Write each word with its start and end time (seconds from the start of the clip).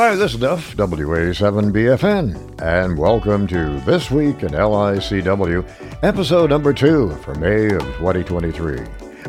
Hi, 0.00 0.14
this 0.14 0.32
is 0.32 0.40
Duff, 0.40 0.74
WA7BFN, 0.78 2.62
and 2.62 2.96
welcome 2.96 3.46
to 3.48 3.78
This 3.80 4.10
Week 4.10 4.42
in 4.42 4.52
LICW, 4.52 6.02
episode 6.02 6.48
number 6.48 6.72
two 6.72 7.14
for 7.16 7.34
May 7.34 7.66
of 7.66 7.82
2023. 7.98 8.78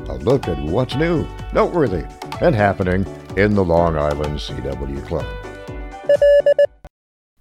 A 0.07 0.13
look 0.13 0.47
at 0.47 0.57
what's 0.60 0.96
new, 0.96 1.28
noteworthy, 1.52 2.05
and 2.39 2.55
happening 2.55 3.05
in 3.36 3.54
the 3.54 3.65
Long 3.65 3.97
Island 3.97 4.39
CW 4.39 5.05
Club. 5.07 5.26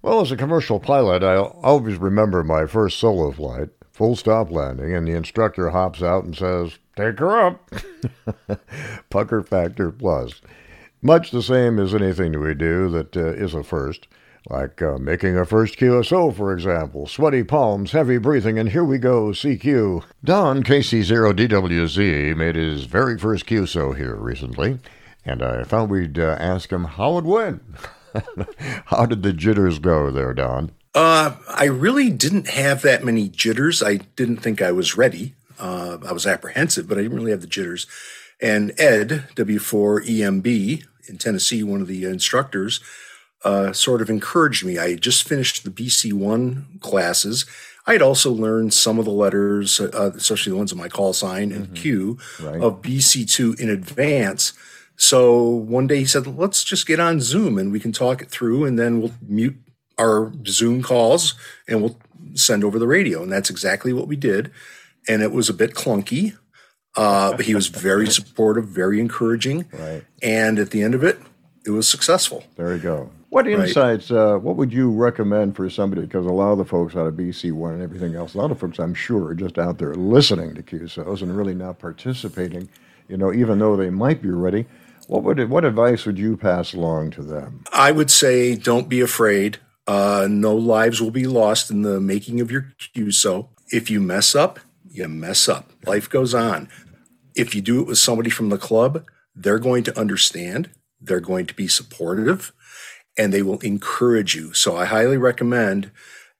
Well, 0.01 0.19
as 0.19 0.33
a 0.33 0.35
commercial 0.35 0.81
pilot, 0.81 1.23
I 1.23 1.37
always 1.37 1.95
remember 1.95 2.43
my 2.43 2.65
first 2.65 2.99
solo 2.99 3.31
flight, 3.31 3.69
full 3.93 4.17
stop 4.17 4.51
landing, 4.51 4.93
and 4.93 5.07
the 5.07 5.13
instructor 5.13 5.69
hops 5.69 6.03
out 6.03 6.25
and 6.25 6.35
says, 6.35 6.79
Take 6.97 7.19
her 7.19 7.39
up. 7.39 7.71
Pucker 9.09 9.41
factor 9.41 9.89
plus. 9.89 10.41
Much 11.01 11.31
the 11.31 11.41
same 11.41 11.79
as 11.79 11.95
anything 11.95 12.39
we 12.39 12.53
do 12.53 12.87
that 12.89 13.17
uh, 13.17 13.33
is 13.33 13.55
a 13.55 13.63
first, 13.63 14.07
like 14.49 14.81
uh, 14.83 14.99
making 14.99 15.35
a 15.35 15.45
first 15.45 15.79
QSO, 15.79 16.35
for 16.35 16.53
example. 16.53 17.07
Sweaty 17.07 17.43
palms, 17.43 17.91
heavy 17.91 18.19
breathing, 18.19 18.59
and 18.59 18.69
here 18.69 18.83
we 18.83 18.99
go, 18.99 19.29
CQ. 19.29 20.03
Don 20.23 20.63
KC0DWZ 20.63 22.35
made 22.35 22.55
his 22.55 22.83
very 22.83 23.17
first 23.17 23.47
QSO 23.47 23.97
here 23.97 24.15
recently, 24.15 24.77
and 25.25 25.41
I 25.41 25.63
thought 25.63 25.89
we'd 25.89 26.19
uh, 26.19 26.37
ask 26.39 26.71
him 26.71 26.83
how 26.83 27.17
it 27.17 27.25
went. 27.25 27.63
how 28.85 29.07
did 29.07 29.23
the 29.23 29.33
jitters 29.33 29.79
go 29.79 30.11
there, 30.11 30.35
Don? 30.35 30.71
Uh, 30.93 31.35
I 31.47 31.65
really 31.65 32.11
didn't 32.11 32.49
have 32.49 32.83
that 32.83 33.03
many 33.03 33.27
jitters. 33.27 33.81
I 33.81 33.97
didn't 34.15 34.37
think 34.37 34.61
I 34.61 34.71
was 34.71 34.97
ready. 34.97 35.33
Uh, 35.57 35.97
I 36.05 36.11
was 36.11 36.27
apprehensive, 36.27 36.87
but 36.87 36.97
I 36.97 37.01
didn't 37.01 37.17
really 37.17 37.31
have 37.31 37.41
the 37.41 37.47
jitters. 37.47 37.87
And 38.41 38.73
Ed, 38.79 39.29
W4EMB, 39.35 40.83
in 41.07 41.17
Tennessee, 41.17 41.63
one 41.63 41.81
of 41.81 41.87
the 41.87 42.05
instructors, 42.05 42.79
uh, 43.43 43.73
sort 43.73 44.01
of 44.01 44.09
encouraged 44.09 44.65
me. 44.65 44.77
I 44.77 44.91
had 44.91 45.01
just 45.01 45.27
finished 45.27 45.63
the 45.63 45.71
BC1 45.71 46.79
classes. 46.81 47.45
I 47.87 47.93
had 47.93 48.01
also 48.01 48.31
learned 48.31 48.73
some 48.73 48.99
of 48.99 49.05
the 49.05 49.11
letters, 49.11 49.79
uh, 49.79 50.11
especially 50.15 50.51
the 50.51 50.57
ones 50.57 50.71
in 50.71 50.77
my 50.77 50.87
call 50.87 51.13
sign 51.13 51.51
and 51.51 51.65
mm-hmm. 51.65 51.73
Q, 51.73 52.17
right. 52.41 52.61
of 52.61 52.81
BC2 52.81 53.59
in 53.59 53.69
advance. 53.69 54.53
So 54.97 55.41
one 55.43 55.87
day 55.87 55.99
he 55.99 56.05
said, 56.05 56.27
let's 56.27 56.63
just 56.63 56.85
get 56.85 56.99
on 56.99 57.21
Zoom 57.21 57.57
and 57.57 57.71
we 57.71 57.79
can 57.79 57.91
talk 57.91 58.21
it 58.21 58.29
through 58.29 58.65
and 58.65 58.77
then 58.77 59.01
we'll 59.01 59.13
mute 59.27 59.55
our 59.97 60.31
Zoom 60.45 60.83
calls 60.83 61.33
and 61.67 61.81
we'll 61.81 61.97
send 62.35 62.63
over 62.63 62.77
the 62.77 62.87
radio. 62.87 63.23
And 63.23 63.31
that's 63.31 63.49
exactly 63.49 63.93
what 63.93 64.07
we 64.07 64.15
did. 64.15 64.51
And 65.07 65.23
it 65.23 65.31
was 65.31 65.49
a 65.49 65.53
bit 65.53 65.73
clunky. 65.73 66.37
Uh, 66.95 67.35
but 67.35 67.45
he 67.45 67.55
was 67.55 67.67
very 67.89 68.07
supportive, 68.07 68.67
very 68.67 68.99
encouraging. 68.99 69.65
Right. 69.71 70.03
And 70.21 70.59
at 70.59 70.71
the 70.71 70.83
end 70.83 70.95
of 70.95 71.03
it, 71.03 71.19
it 71.65 71.71
was 71.71 71.87
successful. 71.87 72.43
There 72.55 72.73
you 72.75 72.81
go. 72.81 73.11
What 73.29 73.47
insights, 73.47 74.11
right. 74.11 74.33
uh, 74.33 74.37
what 74.39 74.57
would 74.57 74.73
you 74.73 74.91
recommend 74.91 75.55
for 75.55 75.69
somebody? 75.69 76.01
Because 76.01 76.25
a 76.25 76.31
lot 76.31 76.51
of 76.51 76.57
the 76.57 76.65
folks 76.65 76.97
out 76.97 77.07
of 77.07 77.13
BC1 77.13 77.73
and 77.75 77.81
everything 77.81 78.13
else, 78.13 78.33
a 78.33 78.37
lot 78.37 78.51
of 78.51 78.59
folks, 78.59 78.77
I'm 78.77 78.93
sure, 78.93 79.27
are 79.27 79.35
just 79.35 79.57
out 79.57 79.77
there 79.77 79.93
listening 79.93 80.53
to 80.55 80.61
QSOs 80.61 81.21
and 81.21 81.35
really 81.35 81.53
not 81.53 81.79
participating, 81.79 82.67
you 83.07 83.15
know, 83.15 83.31
even 83.31 83.59
though 83.59 83.77
they 83.77 83.89
might 83.89 84.21
be 84.21 84.29
ready. 84.29 84.65
What, 85.07 85.23
would, 85.23 85.49
what 85.49 85.63
advice 85.63 86.05
would 86.05 86.19
you 86.19 86.35
pass 86.35 86.73
along 86.73 87.11
to 87.11 87.21
them? 87.21 87.63
I 87.71 87.93
would 87.93 88.11
say 88.11 88.55
don't 88.55 88.89
be 88.89 88.99
afraid. 88.99 89.59
Uh, 89.87 90.27
no 90.29 90.53
lives 90.53 91.01
will 91.01 91.11
be 91.11 91.25
lost 91.25 91.71
in 91.71 91.83
the 91.83 92.01
making 92.01 92.41
of 92.41 92.51
your 92.51 92.73
QSO. 92.95 93.47
If 93.69 93.89
you 93.89 94.01
mess 94.01 94.35
up, 94.35 94.59
you 94.91 95.07
mess 95.07 95.47
up. 95.47 95.71
Life 95.85 96.09
goes 96.09 96.33
on. 96.33 96.69
If 97.35 97.55
you 97.55 97.61
do 97.61 97.81
it 97.81 97.87
with 97.87 97.97
somebody 97.97 98.29
from 98.29 98.49
the 98.49 98.57
club, 98.57 99.05
they're 99.33 99.59
going 99.59 99.83
to 99.85 99.99
understand, 99.99 100.69
they're 100.99 101.21
going 101.21 101.45
to 101.47 101.53
be 101.53 101.67
supportive, 101.67 102.51
and 103.17 103.33
they 103.33 103.41
will 103.41 103.59
encourage 103.59 104.35
you. 104.35 104.53
So 104.53 104.75
I 104.75 104.85
highly 104.85 105.17
recommend, 105.17 105.91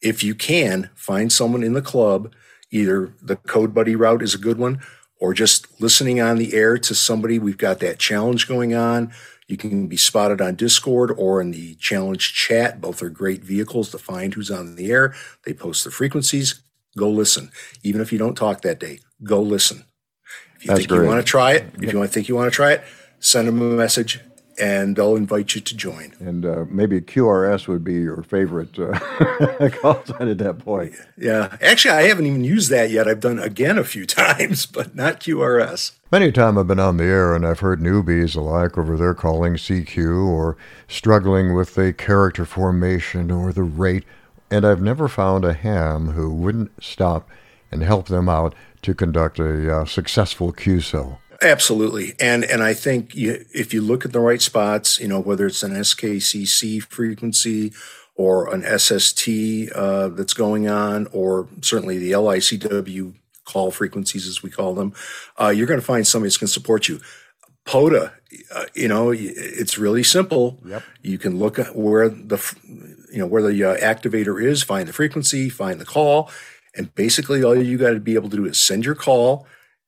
if 0.02 0.24
you 0.24 0.36
can, 0.36 0.90
find 0.96 1.32
someone 1.32 1.64
in 1.64 1.74
the 1.74 1.82
club. 1.82 2.34
Either 2.72 3.14
the 3.22 3.36
Code 3.36 3.74
Buddy 3.74 3.96
route 3.96 4.22
is 4.22 4.34
a 4.34 4.40
good 4.40 4.58
one, 4.58 4.82
or 5.20 5.34
just 5.34 5.80
listening 5.80 6.20
on 6.20 6.38
the 6.38 6.54
air 6.54 6.78
to 6.78 6.96
somebody. 6.96 7.40
We've 7.40 7.58
got 7.58 7.80
that 7.80 8.00
challenge 8.00 8.48
going 8.48 8.74
on. 8.74 9.14
You 9.48 9.58
can 9.58 9.88
be 9.88 9.98
spotted 9.98 10.42
on 10.42 10.56
Discord 10.56 11.12
or 11.18 11.42
in 11.42 11.52
the 11.52 11.76
challenge 11.76 12.34
chat. 12.34 12.80
Both 12.80 13.02
are 13.02 13.10
great 13.10 13.44
vehicles 13.44 13.92
to 13.92 13.98
find 13.98 14.34
who's 14.34 14.52
on 14.52 14.76
the 14.76 14.92
air. 14.92 15.14
They 15.46 15.54
post 15.54 15.84
the 15.84 15.92
frequencies. 15.92 16.64
Go 16.98 17.10
listen. 17.10 17.52
Even 17.84 18.02
if 18.02 18.12
you 18.12 18.18
don't 18.20 18.36
talk 18.36 18.62
that 18.62 18.80
day, 18.80 19.00
go 19.24 19.42
listen. 19.42 19.86
If 20.56 20.66
you 20.66 20.68
That's 20.70 20.80
think 20.82 20.90
great. 20.90 21.02
you 21.02 21.08
want 21.08 21.26
to 21.26 21.30
try 21.30 21.54
it, 21.54 21.66
if 21.82 21.92
you 21.92 21.98
want 21.98 22.10
to 22.10 22.14
think 22.14 22.28
you 22.30 22.36
want 22.36 22.52
to 22.52 22.56
try 22.56 22.74
it, 22.74 22.84
send 23.20 23.48
them 23.48 23.62
a 23.62 23.66
message 23.76 24.20
and 24.60 24.96
they'll 24.96 25.16
invite 25.16 25.56
you 25.56 25.62
to 25.62 25.76
join. 25.76 26.14
And 26.20 26.46
uh, 26.46 26.66
maybe 26.70 27.02
QRS 27.02 27.68
would 27.68 27.84
be 27.84 27.94
your 27.96 28.22
favorite 28.22 28.78
uh, 28.78 29.70
call 29.82 30.06
sign 30.06 30.28
at 30.28 30.38
that 30.38 30.60
point. 30.60 30.94
Yeah, 31.18 31.58
actually, 31.62 31.96
I 31.96 32.04
haven't 32.04 32.28
even 32.28 32.44
used 32.44 32.70
that 32.70 32.92
yet. 32.92 33.08
I've 33.08 33.20
done 33.20 33.40
again 33.40 33.78
a 33.78 33.84
few 33.84 34.06
times, 34.06 34.66
but 34.66 34.96
not 34.96 35.20
QRS. 35.20 35.94
Many 36.12 36.32
time 36.32 36.58
I've 36.58 36.68
been 36.68 36.80
on 36.80 36.98
the 36.98 37.06
air 37.06 37.34
and 37.34 37.46
I've 37.46 37.62
heard 37.62 37.80
newbies 37.80 38.36
alike 38.36 38.78
over 38.78 38.98
there 38.98 39.14
calling 39.14 39.54
CQ 39.54 40.28
or 40.28 40.58
struggling 40.88 41.56
with 41.56 41.76
the 41.76 41.94
character 41.94 42.46
formation 42.46 43.32
or 43.32 43.54
the 43.54 43.64
rate 43.64 44.04
and 44.52 44.66
I've 44.66 44.82
never 44.82 45.08
found 45.08 45.46
a 45.46 45.54
ham 45.54 46.10
who 46.10 46.32
wouldn't 46.32 46.84
stop 46.84 47.30
and 47.72 47.82
help 47.82 48.08
them 48.08 48.28
out 48.28 48.54
to 48.82 48.94
conduct 48.94 49.40
a 49.40 49.78
uh, 49.78 49.86
successful 49.86 50.52
QSO. 50.52 51.18
Absolutely, 51.42 52.14
and 52.20 52.44
and 52.44 52.62
I 52.62 52.76
think 52.76 53.16
you, 53.16 53.44
if 53.52 53.74
you 53.74 53.82
look 53.82 54.06
at 54.06 54.12
the 54.12 54.20
right 54.20 54.42
spots, 54.42 55.00
you 55.00 55.08
know 55.08 55.20
whether 55.20 55.48
it's 55.48 55.64
an 55.64 55.72
SKCC 55.72 56.84
frequency 56.84 57.74
or 58.16 58.54
an 58.54 58.62
SST 58.78 59.72
uh, 59.74 60.10
that's 60.10 60.34
going 60.34 60.68
on, 60.68 61.08
or 61.12 61.48
certainly 61.62 61.98
the 61.98 62.12
LICW 62.12 63.16
call 63.46 63.72
frequencies 63.72 64.28
as 64.28 64.44
we 64.44 64.52
call 64.52 64.76
them, 64.76 64.94
uh, 65.40 65.48
you're 65.48 65.66
going 65.66 65.80
to 65.80 65.86
find 65.86 66.06
somebody 66.06 66.28
that's 66.28 66.38
going 66.38 66.48
to 66.48 66.54
support 66.54 66.88
you. 66.88 67.00
POTA, 67.66 68.14
uh, 68.54 68.66
you 68.76 68.88
know, 68.88 69.12
it's 69.12 69.78
really 69.78 70.04
simple. 70.04 70.60
Yep. 70.66 70.84
You 71.02 71.18
can 71.18 71.40
look 71.40 71.58
at 71.58 71.76
where 71.76 72.10
the 72.10 72.38
you 73.12 73.20
know 73.20 73.28
where 73.28 73.42
the 73.42 73.64
uh, 73.64 73.78
activator 73.78 74.44
is, 74.44 74.64
find 74.64 74.88
the 74.88 74.94
frequency, 74.94 75.50
find 75.50 75.80
the 75.80 75.86
call, 75.86 76.30
and 76.76 76.94
basically 76.96 77.44
all 77.44 77.56
you 77.56 77.78
got 77.78 77.92
to 77.92 78.00
be 78.00 78.16
able 78.16 78.30
to 78.30 78.38
do 78.38 78.46
is 78.46 78.58
send 78.58 78.86
your 78.86 78.96
call, 78.96 79.46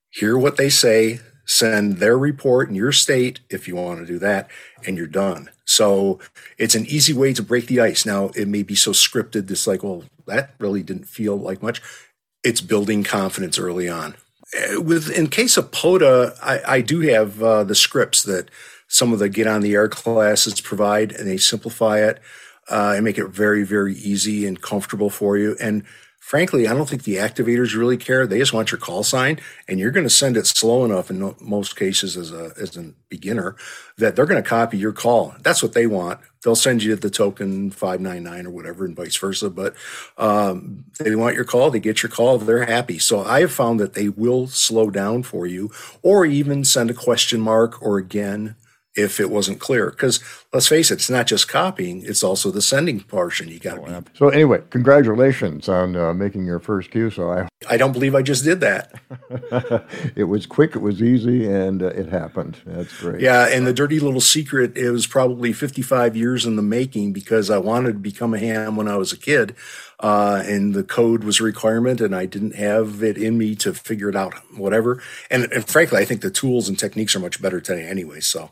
hear 0.09 0.37
what 0.37 0.57
they 0.57 0.69
say, 0.69 1.19
send 1.45 1.97
their 1.97 2.17
report 2.17 2.69
in 2.69 2.75
your 2.75 2.91
state 2.91 3.39
if 3.49 3.67
you 3.67 3.75
want 3.75 3.99
to 3.99 4.05
do 4.05 4.19
that, 4.19 4.49
and 4.85 4.97
you're 4.97 5.07
done. 5.07 5.49
So 5.65 6.19
it's 6.57 6.75
an 6.75 6.85
easy 6.85 7.13
way 7.13 7.33
to 7.33 7.43
break 7.43 7.67
the 7.67 7.79
ice. 7.79 8.05
Now 8.05 8.27
it 8.35 8.47
may 8.47 8.63
be 8.63 8.75
so 8.75 8.91
scripted, 8.91 9.49
it's 9.49 9.67
like, 9.67 9.83
well, 9.83 10.03
that 10.27 10.53
really 10.59 10.83
didn't 10.83 11.07
feel 11.07 11.37
like 11.37 11.61
much. 11.61 11.81
It's 12.43 12.61
building 12.61 13.03
confidence 13.03 13.57
early 13.57 13.87
on. 13.87 14.15
Uh, 14.55 14.81
with 14.81 15.09
in 15.09 15.27
case 15.27 15.57
of 15.57 15.71
POTA, 15.71 16.35
I, 16.41 16.75
I 16.75 16.81
do 16.81 16.99
have 17.01 17.41
uh, 17.41 17.63
the 17.63 17.75
scripts 17.75 18.23
that 18.23 18.49
some 18.87 19.13
of 19.13 19.19
the 19.19 19.29
get 19.29 19.47
on 19.47 19.61
the 19.61 19.73
air 19.73 19.87
classes 19.87 20.61
provide, 20.61 21.11
and 21.13 21.27
they 21.27 21.37
simplify 21.37 21.99
it 21.99 22.21
uh, 22.73 22.93
and 22.95 23.05
make 23.05 23.19
it 23.19 23.27
very, 23.27 23.63
very 23.63 23.93
easy 23.93 24.47
and 24.47 24.59
comfortable 24.59 25.11
for 25.11 25.37
you. 25.37 25.55
And 25.61 25.83
frankly, 26.17 26.67
I 26.67 26.73
don't 26.73 26.89
think 26.89 27.03
the 27.03 27.17
activators 27.17 27.77
really 27.77 27.97
care. 27.97 28.25
They 28.25 28.39
just 28.39 28.51
want 28.51 28.71
your 28.71 28.79
call 28.79 29.03
sign, 29.03 29.39
and 29.67 29.79
you're 29.79 29.91
going 29.91 30.07
to 30.07 30.09
send 30.09 30.37
it 30.37 30.47
slow 30.47 30.83
enough 30.83 31.11
in 31.11 31.35
most 31.39 31.75
cases 31.75 32.17
as 32.17 32.31
a 32.31 32.51
as 32.59 32.75
a 32.75 32.93
beginner 33.09 33.55
that 33.99 34.15
they're 34.15 34.25
going 34.25 34.41
to 34.41 34.49
copy 34.49 34.79
your 34.79 34.91
call. 34.91 35.35
That's 35.41 35.61
what 35.61 35.73
they 35.73 35.85
want. 35.85 36.19
They'll 36.43 36.55
send 36.55 36.81
you 36.81 36.95
the 36.95 37.11
token 37.11 37.69
five 37.69 38.01
nine 38.01 38.23
nine 38.23 38.47
or 38.47 38.49
whatever, 38.49 38.85
and 38.85 38.95
vice 38.95 39.17
versa. 39.17 39.51
But 39.51 39.75
um, 40.17 40.85
they 40.99 41.15
want 41.15 41.35
your 41.35 41.45
call. 41.45 41.69
They 41.69 41.79
get 41.79 42.01
your 42.01 42.09
call. 42.09 42.39
They're 42.39 42.65
happy. 42.65 42.97
So 42.97 43.21
I 43.21 43.41
have 43.41 43.51
found 43.51 43.79
that 43.79 43.93
they 43.93 44.09
will 44.09 44.47
slow 44.47 44.89
down 44.89 45.21
for 45.21 45.45
you, 45.45 45.69
or 46.01 46.25
even 46.25 46.65
send 46.65 46.89
a 46.89 46.95
question 46.95 47.39
mark 47.39 47.79
or 47.83 47.99
again 47.99 48.55
if 48.95 49.19
it 49.19 49.29
wasn't 49.29 49.59
clear. 49.59 49.89
Because 49.89 50.19
let's 50.51 50.67
face 50.67 50.91
it, 50.91 50.95
it's 50.95 51.09
not 51.09 51.27
just 51.27 51.47
copying; 51.47 52.03
it's 52.05 52.23
also 52.23 52.51
the 52.51 52.61
sending 52.61 53.01
portion. 53.01 53.49
You 53.49 53.59
got 53.59 53.75
to 53.75 53.95
oh, 53.95 54.01
be. 54.01 54.07
So 54.13 54.29
anyway, 54.29 54.61
congratulations 54.69 55.69
on 55.69 55.95
uh, 55.95 56.13
making 56.13 56.45
your 56.45 56.59
first 56.59 56.91
Q. 56.91 57.09
So 57.09 57.31
I. 57.31 57.47
I 57.69 57.77
don't 57.77 57.93
believe 57.93 58.13
I 58.13 58.21
just 58.21 58.43
did 58.43 58.59
that. 58.59 58.93
it 60.15 60.25
was 60.25 60.45
quick, 60.45 60.75
it 60.75 60.81
was 60.81 61.01
easy, 61.01 61.49
and 61.49 61.81
uh, 61.81 61.87
it 61.87 62.09
happened. 62.09 62.57
That's 62.65 62.95
great. 62.99 63.21
Yeah, 63.21 63.47
and 63.47 63.65
the 63.65 63.73
dirty 63.73 64.01
little 64.01 64.19
secret 64.19 64.77
it 64.77 64.91
was 64.91 65.07
probably 65.07 65.53
55 65.53 66.17
years 66.17 66.45
in 66.45 66.57
the 66.57 66.61
making 66.61 67.13
because 67.13 67.49
I 67.49 67.57
wanted 67.57 67.93
to 67.93 67.99
become 67.99 68.33
a 68.33 68.39
ham 68.39 68.75
when 68.75 68.87
I 68.87 68.97
was 68.97 69.13
a 69.13 69.17
kid. 69.17 69.55
Uh, 69.99 70.43
and 70.45 70.73
the 70.73 70.83
code 70.83 71.23
was 71.23 71.39
a 71.39 71.43
requirement, 71.43 72.01
and 72.01 72.13
I 72.13 72.25
didn't 72.25 72.55
have 72.55 73.01
it 73.01 73.17
in 73.17 73.37
me 73.37 73.55
to 73.55 73.73
figure 73.73 74.09
it 74.09 74.17
out, 74.17 74.33
whatever. 74.57 75.01
And, 75.31 75.45
and 75.45 75.65
frankly, 75.65 76.01
I 76.01 76.05
think 76.05 76.19
the 76.19 76.29
tools 76.29 76.67
and 76.67 76.77
techniques 76.77 77.15
are 77.15 77.19
much 77.19 77.41
better 77.41 77.61
today, 77.61 77.87
anyway. 77.87 78.19
So, 78.19 78.51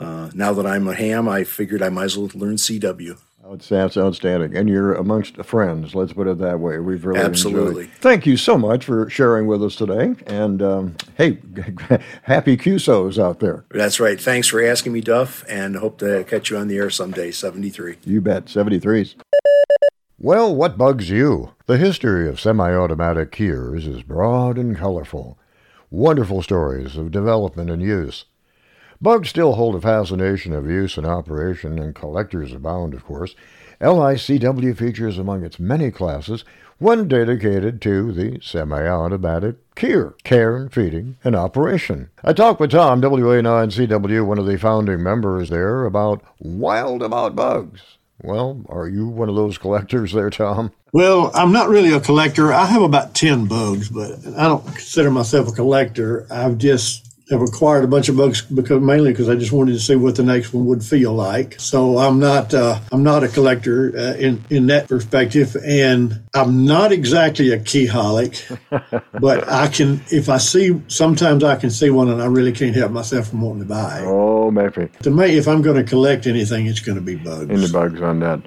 uh, 0.00 0.30
now 0.34 0.52
that 0.54 0.66
I'm 0.66 0.88
a 0.88 0.94
ham, 0.94 1.28
I 1.28 1.44
figured 1.44 1.82
I 1.82 1.90
might 1.90 2.04
as 2.04 2.16
well 2.18 2.30
learn 2.34 2.56
CW. 2.56 3.18
That's 3.58 3.96
outstanding. 3.96 4.56
And 4.56 4.68
you're 4.68 4.94
amongst 4.94 5.36
friends, 5.38 5.94
let's 5.94 6.12
put 6.12 6.28
it 6.28 6.38
that 6.38 6.60
way. 6.60 6.78
We've 6.78 7.04
really 7.04 7.20
Absolutely. 7.20 7.84
Enjoyed. 7.84 7.98
Thank 7.98 8.26
you 8.26 8.36
so 8.36 8.56
much 8.56 8.84
for 8.84 9.10
sharing 9.10 9.46
with 9.46 9.62
us 9.62 9.74
today. 9.74 10.14
And 10.26 10.62
um, 10.62 10.96
hey, 11.16 11.38
happy 12.22 12.56
QSOs 12.56 13.22
out 13.22 13.40
there. 13.40 13.64
That's 13.70 13.98
right. 13.98 14.20
Thanks 14.20 14.46
for 14.46 14.64
asking 14.64 14.92
me, 14.92 15.00
Duff, 15.00 15.44
and 15.48 15.76
hope 15.76 15.98
to 15.98 16.24
catch 16.24 16.50
you 16.50 16.58
on 16.58 16.68
the 16.68 16.76
air 16.76 16.90
someday, 16.90 17.32
73. 17.32 17.96
You 18.04 18.20
bet, 18.20 18.44
73s. 18.44 19.16
Well, 20.18 20.54
what 20.54 20.78
bugs 20.78 21.10
you? 21.10 21.54
The 21.66 21.78
history 21.78 22.28
of 22.28 22.38
semi 22.38 22.72
automatic 22.72 23.32
keyers 23.32 23.86
is 23.86 24.02
broad 24.02 24.58
and 24.58 24.76
colorful. 24.76 25.38
Wonderful 25.90 26.42
stories 26.42 26.96
of 26.96 27.10
development 27.10 27.70
and 27.70 27.82
use. 27.82 28.26
Bugs 29.02 29.30
still 29.30 29.54
hold 29.54 29.74
a 29.74 29.80
fascination 29.80 30.52
of 30.52 30.70
use 30.70 30.98
and 30.98 31.06
operation, 31.06 31.78
and 31.78 31.94
collectors 31.94 32.52
abound, 32.52 32.92
of 32.92 33.04
course. 33.04 33.34
LICW 33.80 34.76
features 34.76 35.16
among 35.16 35.42
its 35.42 35.58
many 35.58 35.90
classes 35.90 36.44
one 36.80 37.08
dedicated 37.08 37.80
to 37.82 38.10
the 38.10 38.38
semi-automatic 38.42 39.74
keyer, 39.74 40.14
care 40.24 40.56
and 40.56 40.72
feeding 40.72 41.16
and 41.22 41.36
operation. 41.36 42.10
I 42.24 42.32
talked 42.32 42.58
with 42.58 42.70
Tom, 42.70 43.02
WA9ZW, 43.02 44.26
one 44.26 44.38
of 44.38 44.46
the 44.46 44.58
founding 44.58 45.02
members 45.02 45.50
there, 45.50 45.84
about 45.84 46.22
wild 46.38 47.02
about 47.02 47.36
bugs. 47.36 47.82
Well, 48.22 48.62
are 48.68 48.88
you 48.88 49.08
one 49.08 49.28
of 49.28 49.34
those 49.34 49.56
collectors 49.56 50.12
there, 50.12 50.30
Tom? 50.30 50.72
Well, 50.92 51.30
I'm 51.34 51.52
not 51.52 51.68
really 51.68 51.92
a 51.92 52.00
collector. 52.00 52.52
I 52.52 52.66
have 52.66 52.82
about 52.82 53.14
10 53.14 53.46
bugs, 53.46 53.88
but 53.88 54.12
I 54.36 54.44
don't 54.48 54.64
consider 54.64 55.10
myself 55.10 55.48
a 55.48 55.52
collector. 55.52 56.26
I've 56.30 56.58
just 56.58 57.09
have 57.30 57.42
acquired 57.42 57.84
a 57.84 57.86
bunch 57.86 58.08
of 58.08 58.16
bugs 58.16 58.42
because 58.42 58.82
mainly 58.82 59.12
because 59.12 59.28
I 59.28 59.36
just 59.36 59.52
wanted 59.52 59.72
to 59.72 59.80
see 59.80 59.94
what 59.94 60.16
the 60.16 60.22
next 60.22 60.52
one 60.52 60.66
would 60.66 60.82
feel 60.82 61.12
like. 61.12 61.58
So 61.60 61.98
I'm 61.98 62.18
not 62.18 62.52
uh, 62.52 62.80
I'm 62.92 63.02
not 63.02 63.22
a 63.22 63.28
collector 63.28 63.96
uh, 63.96 64.14
in 64.16 64.44
in 64.50 64.66
that 64.66 64.88
perspective, 64.88 65.56
and 65.64 66.20
I'm 66.34 66.64
not 66.64 66.92
exactly 66.92 67.52
a 67.52 67.58
keyholic, 67.58 68.42
but 69.20 69.48
I 69.48 69.68
can 69.68 70.02
if 70.10 70.28
I 70.28 70.38
see 70.38 70.80
sometimes 70.88 71.44
I 71.44 71.56
can 71.56 71.70
see 71.70 71.90
one 71.90 72.08
and 72.08 72.20
I 72.20 72.26
really 72.26 72.52
can't 72.52 72.74
help 72.74 72.92
myself 72.92 73.28
from 73.28 73.42
wanting 73.42 73.62
to 73.62 73.68
buy. 73.68 74.02
Oh, 74.04 74.50
maybe. 74.50 74.88
To 75.02 75.10
me, 75.10 75.38
if 75.38 75.46
I'm 75.46 75.62
going 75.62 75.76
to 75.76 75.88
collect 75.88 76.26
anything, 76.26 76.66
it's 76.66 76.80
going 76.80 76.96
to 76.96 77.02
be 77.02 77.14
bugs. 77.14 77.50
Any 77.50 77.70
bugs 77.70 78.02
on 78.02 78.18
that. 78.20 78.40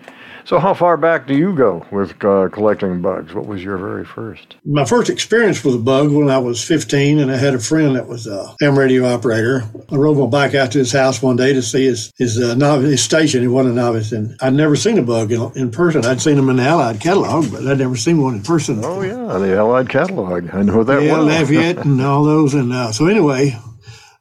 So, 0.46 0.60
how 0.60 0.74
far 0.74 0.98
back 0.98 1.26
do 1.26 1.38
you 1.38 1.56
go 1.56 1.86
with 1.90 2.12
uh, 2.24 2.50
collecting 2.50 3.02
bugs? 3.02 3.34
What 3.34 3.46
was 3.46 3.64
your 3.64 3.78
very 3.78 4.04
first? 4.04 4.56
My 4.66 4.84
first 4.84 5.10
experience 5.10 5.64
with 5.64 5.76
a 5.76 5.80
bug 5.80 6.12
when 6.12 6.30
I 6.30 6.38
was 6.38 6.62
15, 6.62 7.20
and 7.20 7.32
I 7.32 7.38
had 7.38 7.54
a 7.54 7.60
friend 7.60 7.96
that 7.96 8.08
was 8.08 8.28
a 8.28 8.54
ham 8.60 8.78
radio 8.78 9.06
operator. 9.06 9.64
I 9.90 9.96
rode 9.96 10.18
my 10.18 10.26
bike 10.26 10.54
out 10.54 10.74
to 10.74 10.80
his 10.80 10.92
house 10.92 11.22
one 11.22 11.38
day 11.38 11.54
to 11.54 11.62
see 11.62 11.86
his 11.86 12.12
his, 12.18 12.38
uh, 12.38 12.56
novice, 12.56 12.92
his 12.92 13.04
station. 13.04 13.42
He 13.42 13.48
wasn't 13.48 13.78
a 13.78 13.82
novice, 13.82 14.12
and 14.12 14.36
I'd 14.42 14.54
never 14.54 14.76
seen 14.76 14.98
a 14.98 15.02
bug 15.02 15.32
in, 15.32 15.50
in 15.56 15.72
person. 15.72 16.04
I'd 16.04 16.20
seen 16.20 16.36
them 16.36 16.50
in 16.50 16.58
the 16.58 16.64
Allied 16.64 17.00
catalog, 17.00 17.50
but 17.50 17.66
I'd 17.66 17.78
never 17.78 17.96
seen 17.96 18.22
one 18.22 18.36
in 18.36 18.44
person. 18.44 18.82
Oh 18.84 19.02
yeah, 19.02 19.38
the 19.38 19.56
Allied 19.58 19.88
catalog. 19.88 20.54
I 20.54 20.62
know 20.62 20.84
that 20.84 21.04
yeah, 21.04 21.14
well. 21.14 21.24
Lafayette 21.24 21.86
and 21.86 22.02
all 22.02 22.26
those. 22.26 22.54
And 22.54 22.74
uh, 22.74 22.92
so 22.92 23.08
anyway, 23.08 23.58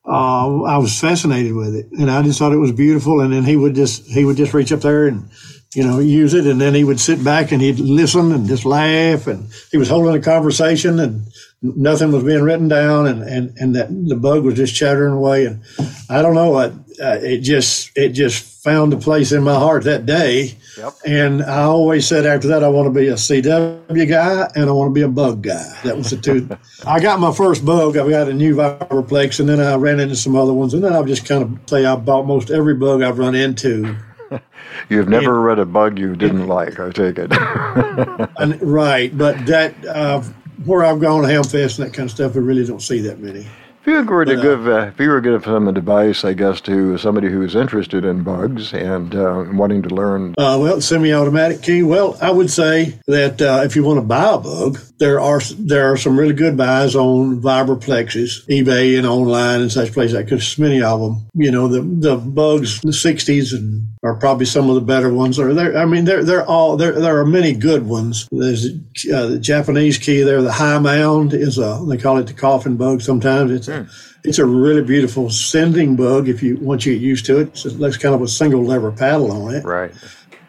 uh, 0.06 0.62
I 0.62 0.78
was 0.78 1.00
fascinated 1.00 1.54
with 1.54 1.74
it, 1.74 1.90
and 1.98 2.08
I 2.08 2.22
just 2.22 2.38
thought 2.38 2.52
it 2.52 2.58
was 2.58 2.70
beautiful. 2.70 3.20
And 3.20 3.32
then 3.32 3.42
he 3.42 3.56
would 3.56 3.74
just 3.74 4.06
he 4.06 4.24
would 4.24 4.36
just 4.36 4.54
reach 4.54 4.70
up 4.70 4.82
there 4.82 5.08
and 5.08 5.28
you 5.74 5.86
know, 5.86 5.98
use 5.98 6.34
it. 6.34 6.46
And 6.46 6.60
then 6.60 6.74
he 6.74 6.84
would 6.84 7.00
sit 7.00 7.22
back 7.24 7.52
and 7.52 7.62
he'd 7.62 7.78
listen 7.78 8.32
and 8.32 8.46
just 8.46 8.64
laugh. 8.64 9.26
And 9.26 9.50
he 9.70 9.78
was 9.78 9.88
holding 9.88 10.14
a 10.14 10.20
conversation 10.20 10.98
and 10.98 11.26
nothing 11.62 12.12
was 12.12 12.24
being 12.24 12.42
written 12.42 12.68
down. 12.68 13.06
And, 13.06 13.22
and, 13.22 13.56
and 13.58 13.74
that 13.74 13.88
the 13.88 14.16
bug 14.16 14.44
was 14.44 14.54
just 14.54 14.74
chattering 14.74 15.14
away. 15.14 15.46
And 15.46 15.62
I 16.10 16.20
don't 16.20 16.34
know 16.34 16.50
what, 16.50 16.72
uh, 17.02 17.18
it 17.22 17.38
just, 17.38 17.96
it 17.96 18.10
just 18.10 18.62
found 18.62 18.92
a 18.92 18.98
place 18.98 19.32
in 19.32 19.42
my 19.42 19.54
heart 19.54 19.84
that 19.84 20.04
day. 20.04 20.56
Yep. 20.76 20.94
And 21.06 21.42
I 21.42 21.62
always 21.62 22.06
said 22.06 22.26
after 22.26 22.48
that, 22.48 22.62
I 22.62 22.68
want 22.68 22.92
to 22.92 23.00
be 23.00 23.08
a 23.08 23.14
CW 23.14 24.08
guy 24.08 24.50
and 24.54 24.68
I 24.68 24.72
want 24.72 24.90
to 24.90 24.94
be 24.94 25.02
a 25.02 25.08
bug 25.08 25.42
guy. 25.42 25.78
That 25.84 25.96
was 25.96 26.10
the 26.10 26.18
two. 26.18 26.48
I 26.86 27.00
got 27.00 27.18
my 27.18 27.32
first 27.32 27.64
bug. 27.64 27.96
I 27.96 28.08
got 28.10 28.28
a 28.28 28.34
new 28.34 28.56
Vibraplex 28.56 29.40
and 29.40 29.48
then 29.48 29.60
I 29.60 29.74
ran 29.76 30.00
into 30.00 30.16
some 30.16 30.36
other 30.36 30.52
ones. 30.52 30.74
And 30.74 30.84
then 30.84 30.92
I've 30.92 31.06
just 31.06 31.26
kind 31.26 31.42
of 31.42 31.68
say 31.68 31.86
I 31.86 31.96
bought 31.96 32.26
most 32.26 32.50
every 32.50 32.74
bug 32.74 33.02
I've 33.02 33.18
run 33.18 33.34
into 33.34 33.96
You've 34.88 35.08
never 35.08 35.40
read 35.40 35.58
a 35.58 35.66
bug 35.66 35.98
you 35.98 36.16
didn't 36.16 36.46
like, 36.46 36.78
I 36.78 36.90
take 36.90 37.18
it. 37.18 37.32
and, 38.38 38.60
right, 38.62 39.16
but 39.16 39.46
that 39.46 39.86
uh, 39.86 40.22
where 40.64 40.84
I've 40.84 41.00
gone 41.00 41.22
to 41.22 41.28
Hamfest 41.28 41.78
and 41.78 41.88
that 41.88 41.94
kind 41.94 42.08
of 42.08 42.14
stuff, 42.14 42.36
I 42.36 42.40
really 42.40 42.64
don't 42.64 42.82
see 42.82 43.00
that 43.00 43.18
many. 43.18 43.46
If 43.82 43.88
you 43.88 44.04
were 44.04 44.24
to 44.24 44.36
but, 44.36 44.38
uh, 44.38 44.42
give, 44.42 44.68
uh, 44.68 44.86
if 44.86 45.00
you 45.00 45.08
were 45.08 45.20
to 45.20 45.30
give 45.32 45.44
some 45.44 45.66
advice, 45.66 46.24
I 46.24 46.34
guess, 46.34 46.60
to 46.62 46.96
somebody 46.98 47.28
who's 47.28 47.56
interested 47.56 48.04
in 48.04 48.22
bugs 48.22 48.72
and 48.72 49.12
uh, 49.12 49.44
wanting 49.50 49.82
to 49.82 49.88
learn, 49.88 50.36
uh, 50.38 50.56
well, 50.60 50.80
semi-automatic 50.80 51.62
key. 51.62 51.82
Well, 51.82 52.16
I 52.22 52.30
would 52.30 52.48
say 52.48 53.00
that 53.08 53.42
uh, 53.42 53.62
if 53.64 53.74
you 53.74 53.82
want 53.82 53.96
to 53.96 54.06
buy 54.06 54.34
a 54.34 54.38
bug, 54.38 54.78
there 54.98 55.18
are 55.18 55.40
there 55.58 55.90
are 55.90 55.96
some 55.96 56.16
really 56.16 56.32
good 56.32 56.56
buys 56.56 56.94
on 56.94 57.40
Vibraplexes, 57.42 58.46
eBay, 58.46 58.96
and 58.96 59.04
online 59.04 59.62
and 59.62 59.72
such 59.72 59.90
places. 59.90 60.16
Because 60.16 60.56
many 60.60 60.80
of 60.80 61.00
them, 61.00 61.26
you 61.34 61.50
know, 61.50 61.66
the 61.66 61.80
the 61.80 62.16
bugs, 62.16 62.84
in 62.84 62.90
the 62.90 62.96
'60s, 62.96 63.52
and 63.52 63.88
are 64.02 64.16
probably 64.16 64.46
some 64.46 64.68
of 64.68 64.74
the 64.74 64.80
better 64.80 65.12
ones. 65.12 65.38
Or 65.38 65.54
there, 65.54 65.76
I 65.76 65.84
mean, 65.84 66.04
they're 66.04 66.24
they're 66.24 66.46
all 66.46 66.76
there. 66.76 66.92
There 66.92 67.18
are 67.18 67.26
many 67.26 67.52
good 67.52 67.86
ones. 67.86 68.28
There's 68.32 68.66
uh, 69.12 69.26
the 69.26 69.38
Japanese 69.40 69.98
key 69.98 70.22
there. 70.22 70.42
The 70.42 70.52
Hi-Mound 70.52 71.34
is 71.34 71.58
a 71.58 71.84
they 71.88 71.96
call 71.96 72.18
it 72.18 72.26
the 72.26 72.34
coffin 72.34 72.76
bug. 72.76 73.00
Sometimes 73.00 73.50
it's 73.50 73.68
mm. 73.68 73.80
a, 73.80 73.84
hmm. 73.84 73.90
it's 74.24 74.38
a 74.38 74.46
really 74.46 74.82
beautiful 74.82 75.30
sending 75.30 75.96
bug. 75.96 76.28
If 76.28 76.42
you 76.42 76.56
once 76.56 76.84
you 76.84 76.94
get 76.94 77.02
used 77.02 77.26
to 77.26 77.38
it, 77.38 77.64
it 77.64 77.78
looks 77.78 77.96
kind 77.96 78.14
of 78.14 78.22
a 78.22 78.28
single 78.28 78.64
lever 78.64 78.92
paddle 78.92 79.30
on 79.30 79.54
it. 79.54 79.64
Right. 79.64 79.92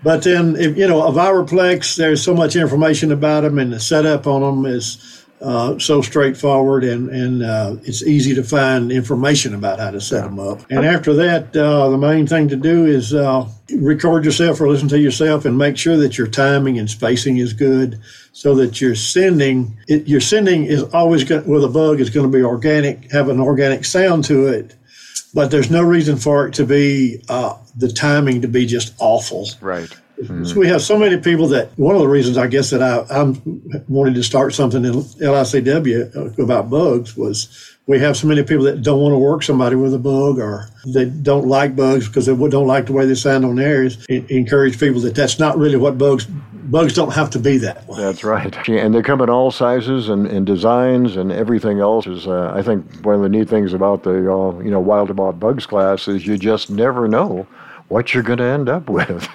But 0.03 0.23
then, 0.23 0.57
if, 0.57 0.75
you 0.77 0.85
know, 0.85 1.07
a 1.07 1.11
Vibraplex, 1.13 1.95
there's 1.95 2.21
so 2.21 2.33
much 2.33 2.57
information 2.57 3.13
about 3.13 3.41
them, 3.41 3.57
and 3.57 3.71
the 3.71 3.79
setup 3.79 4.27
on 4.27 4.41
them 4.41 4.65
is 4.65 5.22
uh, 5.43 5.77
so 5.77 6.01
straightforward, 6.01 6.83
and 6.83 7.09
and 7.09 7.43
uh, 7.43 7.75
it's 7.83 8.01
easy 8.03 8.33
to 8.35 8.43
find 8.43 8.91
information 8.91 9.53
about 9.53 9.79
how 9.79 9.91
to 9.91 9.99
set 9.99 10.23
them 10.23 10.39
up. 10.39 10.61
And 10.69 10.85
after 10.85 11.13
that, 11.13 11.55
uh, 11.55 11.89
the 11.89 11.97
main 11.97 12.25
thing 12.25 12.47
to 12.47 12.55
do 12.55 12.85
is 12.85 13.13
uh, 13.13 13.47
record 13.75 14.25
yourself 14.25 14.61
or 14.61 14.69
listen 14.69 14.87
to 14.89 14.99
yourself, 14.99 15.45
and 15.45 15.57
make 15.57 15.77
sure 15.77 15.97
that 15.97 16.17
your 16.17 16.27
timing 16.27 16.79
and 16.79 16.89
spacing 16.89 17.37
is 17.37 17.53
good, 17.53 17.99
so 18.31 18.55
that 18.55 18.79
your 18.79 18.95
sending 18.95 19.77
it, 19.87 20.07
your 20.07 20.21
sending 20.21 20.65
is 20.65 20.83
always 20.93 21.23
going 21.23 21.45
with 21.45 21.63
a 21.63 21.69
bug 21.69 21.99
is 21.99 22.09
going 22.09 22.31
to 22.31 22.37
be 22.37 22.43
organic, 22.43 23.11
have 23.11 23.29
an 23.29 23.39
organic 23.39 23.85
sound 23.85 24.23
to 24.25 24.47
it 24.47 24.75
but 25.33 25.49
there's 25.49 25.71
no 25.71 25.81
reason 25.81 26.15
for 26.15 26.47
it 26.47 26.53
to 26.53 26.65
be 26.65 27.23
uh, 27.27 27.57
the 27.75 27.91
timing 27.91 28.41
to 28.41 28.47
be 28.47 28.65
just 28.65 28.93
awful. 28.99 29.47
Right. 29.61 29.89
Mm-hmm. 30.21 30.45
So 30.45 30.59
we 30.59 30.67
have 30.67 30.81
so 30.81 30.97
many 30.97 31.17
people 31.17 31.47
that 31.47 31.77
one 31.77 31.95
of 31.95 32.01
the 32.01 32.07
reasons 32.07 32.37
I 32.37 32.47
guess 32.47 32.69
that 32.69 32.81
I, 32.81 33.05
I'm 33.09 33.41
wanting 33.87 34.13
to 34.13 34.23
start 34.23 34.53
something 34.53 34.85
in 34.85 34.93
LICW 34.93 36.39
about 36.39 36.69
bugs 36.69 37.17
was 37.17 37.73
we 37.85 37.99
have 37.99 38.15
so 38.15 38.27
many 38.27 38.43
people 38.43 38.63
that 38.65 38.81
don't 38.81 39.01
want 39.01 39.13
to 39.13 39.17
work 39.17 39.43
somebody 39.43 39.75
with 39.75 39.93
a 39.93 39.99
bug 39.99 40.39
or 40.39 40.69
they 40.85 41.05
don't 41.05 41.47
like 41.47 41.75
bugs 41.75 42.07
because 42.07 42.25
they 42.25 42.35
don't 42.35 42.67
like 42.67 42.85
the 42.85 42.93
way 42.93 43.05
they 43.05 43.15
sound 43.15 43.43
on. 43.43 43.59
Is 43.59 44.05
encourage 44.07 44.79
people 44.79 45.01
that 45.01 45.15
that's 45.15 45.39
not 45.39 45.57
really 45.57 45.77
what 45.77 45.97
bugs 45.97 46.25
bugs 46.25 46.93
don't 46.93 47.13
have 47.13 47.29
to 47.31 47.39
be 47.39 47.57
that 47.57 47.87
way. 47.87 48.01
That's 48.01 48.23
right. 48.23 48.69
And 48.69 48.95
they 48.95 49.01
come 49.01 49.21
in 49.21 49.29
all 49.29 49.51
sizes 49.51 50.09
and, 50.09 50.25
and 50.27 50.45
designs 50.45 51.15
and 51.15 51.31
everything 51.31 51.79
else. 51.79 52.07
Is 52.07 52.27
uh, 52.27 52.51
I 52.53 52.61
think 52.61 53.05
one 53.05 53.15
of 53.15 53.21
the 53.21 53.29
neat 53.29 53.49
things 53.49 53.73
about 53.73 54.03
the 54.03 54.31
uh, 54.31 54.59
you 54.59 54.71
know 54.71 54.79
Wild 54.79 55.09
About 55.09 55.39
Bugs 55.39 55.65
class 55.65 56.07
is 56.07 56.25
you 56.25 56.37
just 56.37 56.69
never 56.69 57.07
know 57.07 57.47
what 57.93 58.11
you're 58.11 58.23
going 58.23 58.39
to 58.39 58.43
end 58.43 58.69
up 58.69 58.89
with. 58.89 59.27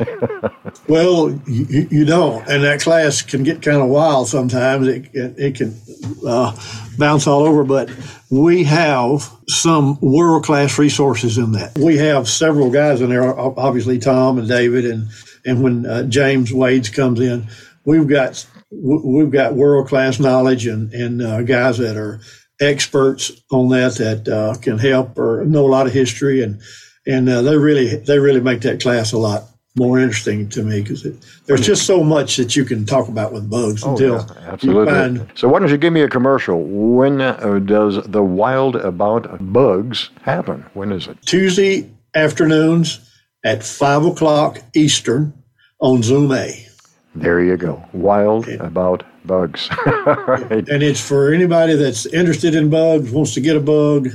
well, 0.89 1.31
you, 1.47 1.87
you, 1.91 2.05
don't, 2.05 2.47
and 2.49 2.65
that 2.65 2.81
class 2.81 3.23
can 3.23 3.45
get 3.45 3.63
kind 3.63 3.81
of 3.81 3.89
wild 3.89 4.27
sometimes. 4.27 4.89
It, 4.89 5.09
it, 5.15 5.39
it 5.39 5.55
can 5.55 5.81
uh, 6.27 6.59
bounce 6.99 7.29
all 7.29 7.45
over, 7.45 7.63
but 7.63 7.89
we 8.31 8.65
have 8.65 9.31
some 9.47 9.97
world 10.01 10.45
class 10.45 10.77
resources 10.77 11.39
in 11.39 11.53
that. 11.53 11.79
We 11.79 11.99
have 11.99 12.29
several 12.29 12.71
guys 12.71 13.01
in 13.01 13.11
there, 13.11 13.39
obviously 13.39 14.01
Tom 14.01 14.39
and 14.39 14.49
David 14.49 14.85
and 14.85 15.09
and 15.47 15.63
when 15.63 15.87
uh, 15.87 16.03
James 16.03 16.53
Wades 16.53 16.91
comes 16.91 17.21
in, 17.21 17.47
we've 17.85 18.09
got 18.09 18.45
we've 18.73 19.31
got 19.31 19.55
world 19.55 19.87
class 19.87 20.19
knowledge 20.19 20.67
and 20.67 20.93
and 20.93 21.23
uh, 21.23 21.43
guys 21.43 21.79
that 21.79 21.97
are 21.97 22.21
experts 22.61 23.31
on 23.53 23.69
that 23.69 23.95
that 23.99 24.29
uh, 24.29 24.55
can 24.61 24.79
help 24.79 25.17
or 25.17 25.45
know 25.45 25.65
a 25.65 25.71
lot 25.71 25.87
of 25.87 25.93
history 25.93 26.43
and 26.43 26.61
and 27.09 27.29
uh, 27.29 27.43
they 27.43 27.57
really 27.57 27.97
they 27.97 28.19
really 28.19 28.41
make 28.41 28.61
that 28.61 28.81
class 28.81 29.13
a 29.13 29.19
lot 29.19 29.45
more 29.77 29.99
interesting 29.99 30.49
to 30.49 30.63
me 30.63 30.83
because 30.83 31.07
there's 31.47 31.61
just 31.61 31.87
so 31.87 32.03
much 32.03 32.37
that 32.37 32.57
you 32.57 32.65
can 32.65 32.85
talk 32.85 33.09
about 33.09 33.33
with 33.33 33.49
bugs 33.49 33.85
oh, 33.85 33.93
until 33.93 34.17
yeah, 34.17 34.53
absolutely. 34.53 34.93
Find, 34.93 35.33
so 35.35 35.49
why 35.49 35.61
don't 35.61 35.71
you 35.71 35.79
give 35.79 35.93
me 35.93 36.03
a 36.03 36.09
commercial? 36.09 36.63
When 36.65 37.21
uh, 37.21 37.61
does 37.61 38.03
the 38.05 38.23
Wild 38.23 38.77
About 38.77 39.53
Bugs 39.53 40.11
happen? 40.23 40.67
When 40.75 40.93
is 40.93 41.07
it? 41.07 41.19
Tuesday 41.23 41.91
afternoons 42.15 43.01
at 43.45 43.63
five 43.63 44.05
o'clock 44.05 44.61
Eastern 44.75 45.33
on 45.81 46.03
Zoom 46.03 46.33
A. 46.33 46.67
There 47.15 47.41
you 47.41 47.57
go. 47.57 47.85
Wild 47.93 48.49
about 48.49 49.05
bugs. 49.25 49.69
right. 49.87 50.69
And 50.69 50.83
it's 50.83 51.01
for 51.01 51.33
anybody 51.33 51.75
that's 51.75 52.07
interested 52.07 52.55
in 52.55 52.71
bugs, 52.71 53.11
wants 53.11 53.35
to 53.35 53.41
get 53.41 53.57
a 53.57 53.61
bug, 53.61 54.09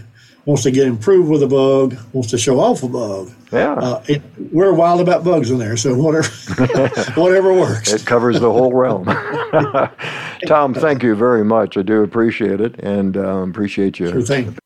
wants 0.45 0.63
to 0.63 0.71
get 0.71 0.87
improved 0.87 1.29
with 1.29 1.43
a 1.43 1.47
bug, 1.47 1.97
wants 2.11 2.29
to 2.31 2.37
show 2.37 2.59
off 2.59 2.83
a 2.83 2.87
bug. 2.87 3.31
Yeah. 3.51 3.73
Uh, 3.73 4.03
it, 4.07 4.21
we're 4.51 4.73
wild 4.73 4.99
about 4.99 5.23
bugs 5.23 5.51
in 5.51 5.57
there, 5.57 5.77
so 5.77 5.95
whatever, 5.95 6.27
whatever 7.15 7.53
works. 7.53 7.93
It 7.93 8.05
covers 8.05 8.39
the 8.39 8.51
whole 8.51 8.73
realm. 8.73 9.05
Tom, 10.47 10.73
thank 10.73 11.03
you 11.03 11.15
very 11.15 11.45
much. 11.45 11.77
I 11.77 11.81
do 11.81 12.01
appreciate 12.01 12.59
it 12.59 12.79
and 12.79 13.15
um, 13.15 13.49
appreciate 13.51 13.99
you. 13.99 14.09
Sure 14.09 14.21
thing. 14.21 14.57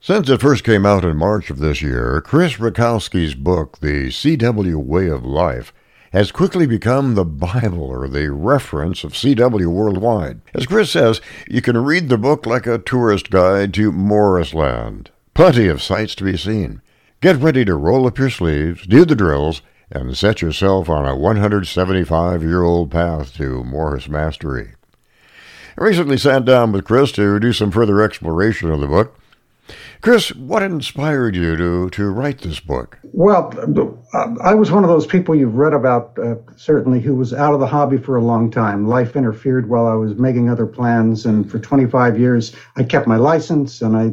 Since 0.00 0.28
it 0.28 0.40
first 0.40 0.62
came 0.62 0.86
out 0.86 1.04
in 1.04 1.16
March 1.16 1.50
of 1.50 1.58
this 1.58 1.82
year, 1.82 2.20
Chris 2.20 2.54
Rutkowski's 2.54 3.34
book, 3.34 3.78
The 3.80 4.08
CW 4.08 4.76
Way 4.76 5.08
of 5.08 5.24
Life, 5.24 5.72
has 6.16 6.32
quickly 6.32 6.66
become 6.66 7.14
the 7.14 7.26
Bible 7.26 7.82
or 7.82 8.08
the 8.08 8.32
reference 8.32 9.04
of 9.04 9.12
CW 9.12 9.66
worldwide. 9.66 10.40
As 10.54 10.64
Chris 10.64 10.90
says, 10.90 11.20
you 11.46 11.60
can 11.60 11.76
read 11.76 12.08
the 12.08 12.16
book 12.16 12.46
like 12.46 12.66
a 12.66 12.78
tourist 12.78 13.28
guide 13.28 13.74
to 13.74 13.92
Morseland. 13.92 15.08
Plenty 15.34 15.68
of 15.68 15.82
sights 15.82 16.14
to 16.14 16.24
be 16.24 16.38
seen. 16.38 16.80
Get 17.20 17.36
ready 17.36 17.66
to 17.66 17.74
roll 17.74 18.06
up 18.06 18.16
your 18.16 18.30
sleeves, 18.30 18.86
do 18.86 19.04
the 19.04 19.14
drills, 19.14 19.60
and 19.90 20.16
set 20.16 20.40
yourself 20.40 20.88
on 20.88 21.04
a 21.04 21.14
175 21.14 22.42
year 22.42 22.62
old 22.62 22.90
path 22.90 23.34
to 23.34 23.62
Morse 23.62 24.08
mastery. 24.08 24.70
I 25.76 25.84
recently 25.84 26.16
sat 26.16 26.46
down 26.46 26.72
with 26.72 26.86
Chris 26.86 27.12
to 27.12 27.38
do 27.38 27.52
some 27.52 27.70
further 27.70 28.00
exploration 28.00 28.70
of 28.70 28.80
the 28.80 28.86
book. 28.86 29.20
Chris, 30.00 30.34
what 30.34 30.62
inspired 30.62 31.36
you 31.36 31.58
to, 31.58 31.90
to 31.90 32.08
write 32.08 32.38
this 32.38 32.60
book? 32.60 33.00
Well, 33.02 33.52
I 34.42 34.54
was 34.54 34.70
one 34.70 34.84
of 34.84 34.90
those 34.90 35.06
people 35.06 35.34
you've 35.34 35.56
read 35.56 35.74
about, 35.74 36.18
uh, 36.18 36.36
certainly, 36.56 37.00
who 37.00 37.14
was 37.14 37.32
out 37.34 37.54
of 37.54 37.60
the 37.60 37.66
hobby 37.66 37.98
for 37.98 38.16
a 38.16 38.22
long 38.22 38.50
time. 38.50 38.86
Life 38.86 39.16
interfered 39.16 39.68
while 39.68 39.86
I 39.86 39.94
was 39.94 40.16
making 40.16 40.48
other 40.48 40.66
plans, 40.66 41.26
and 41.26 41.50
for 41.50 41.58
25 41.58 42.18
years, 42.18 42.54
I 42.76 42.84
kept 42.84 43.06
my 43.06 43.16
license 43.16 43.82
and 43.82 43.96
I 43.96 44.12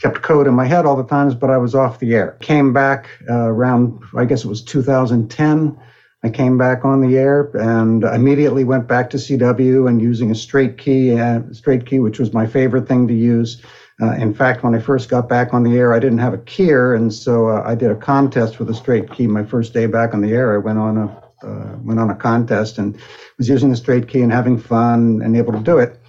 kept 0.00 0.22
code 0.22 0.46
in 0.46 0.54
my 0.54 0.66
head 0.66 0.86
all 0.86 0.96
the 0.96 1.04
times, 1.04 1.34
but 1.34 1.50
I 1.50 1.58
was 1.58 1.74
off 1.74 1.98
the 1.98 2.14
air. 2.14 2.36
Came 2.40 2.72
back 2.72 3.08
uh, 3.28 3.34
around, 3.34 4.02
I 4.16 4.24
guess 4.24 4.44
it 4.44 4.48
was 4.48 4.62
2010. 4.62 5.78
I 6.22 6.28
came 6.28 6.58
back 6.58 6.84
on 6.84 7.00
the 7.00 7.16
air 7.16 7.50
and 7.54 8.04
immediately 8.04 8.64
went 8.64 8.86
back 8.86 9.10
to 9.10 9.16
CW 9.16 9.88
and 9.88 10.02
using 10.02 10.30
a 10.30 10.34
straight 10.34 10.76
key, 10.76 11.18
uh, 11.18 11.40
straight 11.52 11.86
key, 11.86 11.98
which 11.98 12.18
was 12.18 12.32
my 12.32 12.46
favorite 12.46 12.86
thing 12.86 13.08
to 13.08 13.14
use. 13.14 13.62
Uh, 14.00 14.12
in 14.12 14.32
fact, 14.32 14.62
when 14.62 14.74
I 14.74 14.78
first 14.78 15.10
got 15.10 15.28
back 15.28 15.52
on 15.52 15.62
the 15.62 15.76
air, 15.76 15.92
I 15.92 15.98
didn't 15.98 16.18
have 16.18 16.32
a 16.32 16.38
keyer, 16.38 16.96
and 16.96 17.12
so 17.12 17.48
uh, 17.48 17.62
I 17.66 17.74
did 17.74 17.90
a 17.90 17.96
contest 17.96 18.58
with 18.58 18.70
a 18.70 18.74
straight 18.74 19.10
key. 19.10 19.26
My 19.26 19.44
first 19.44 19.74
day 19.74 19.86
back 19.86 20.14
on 20.14 20.22
the 20.22 20.32
air, 20.32 20.54
I 20.54 20.58
went 20.58 20.78
on 20.78 20.96
a 20.96 21.22
uh, 21.42 21.76
went 21.82 21.98
on 21.98 22.10
a 22.10 22.14
contest 22.14 22.78
and 22.78 22.98
was 23.38 23.48
using 23.48 23.70
the 23.70 23.76
straight 23.76 24.08
key 24.08 24.20
and 24.20 24.32
having 24.32 24.58
fun 24.58 25.20
and 25.22 25.36
able 25.36 25.52
to 25.52 25.60
do 25.60 25.78
it. 25.78 25.99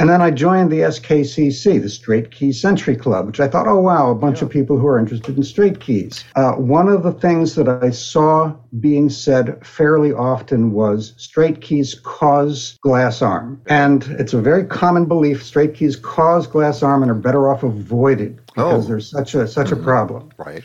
And 0.00 0.08
then 0.08 0.22
I 0.22 0.30
joined 0.30 0.70
the 0.70 0.80
SKCC, 0.80 1.82
the 1.82 1.88
Straight 1.88 2.30
Key 2.30 2.52
Century 2.52 2.94
Club, 2.94 3.26
which 3.26 3.40
I 3.40 3.48
thought, 3.48 3.66
oh, 3.66 3.80
wow, 3.80 4.12
a 4.12 4.14
bunch 4.14 4.38
yeah. 4.38 4.44
of 4.44 4.50
people 4.50 4.78
who 4.78 4.86
are 4.86 4.98
interested 4.98 5.36
in 5.36 5.42
straight 5.42 5.80
keys. 5.80 6.24
Uh, 6.36 6.52
one 6.52 6.88
of 6.88 7.02
the 7.02 7.12
things 7.12 7.56
that 7.56 7.68
I 7.68 7.90
saw 7.90 8.54
being 8.78 9.10
said 9.10 9.64
fairly 9.66 10.12
often 10.12 10.70
was 10.70 11.14
straight 11.16 11.60
keys 11.60 11.96
cause 12.04 12.78
glass 12.80 13.22
arm. 13.22 13.60
And 13.66 14.04
it's 14.20 14.34
a 14.34 14.40
very 14.40 14.64
common 14.64 15.06
belief 15.06 15.42
straight 15.42 15.74
keys 15.74 15.96
cause 15.96 16.46
glass 16.46 16.80
arm 16.80 17.02
and 17.02 17.10
are 17.10 17.14
better 17.14 17.50
off 17.50 17.64
avoided 17.64 18.36
because 18.46 18.84
oh. 18.84 18.88
there's 18.88 19.10
such 19.10 19.34
a, 19.34 19.48
such 19.48 19.68
mm-hmm. 19.68 19.80
a 19.80 19.84
problem. 19.84 20.30
Right. 20.36 20.62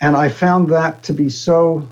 And 0.00 0.16
I 0.16 0.30
found 0.30 0.70
that 0.70 1.02
to 1.02 1.12
be 1.12 1.28
so 1.28 1.86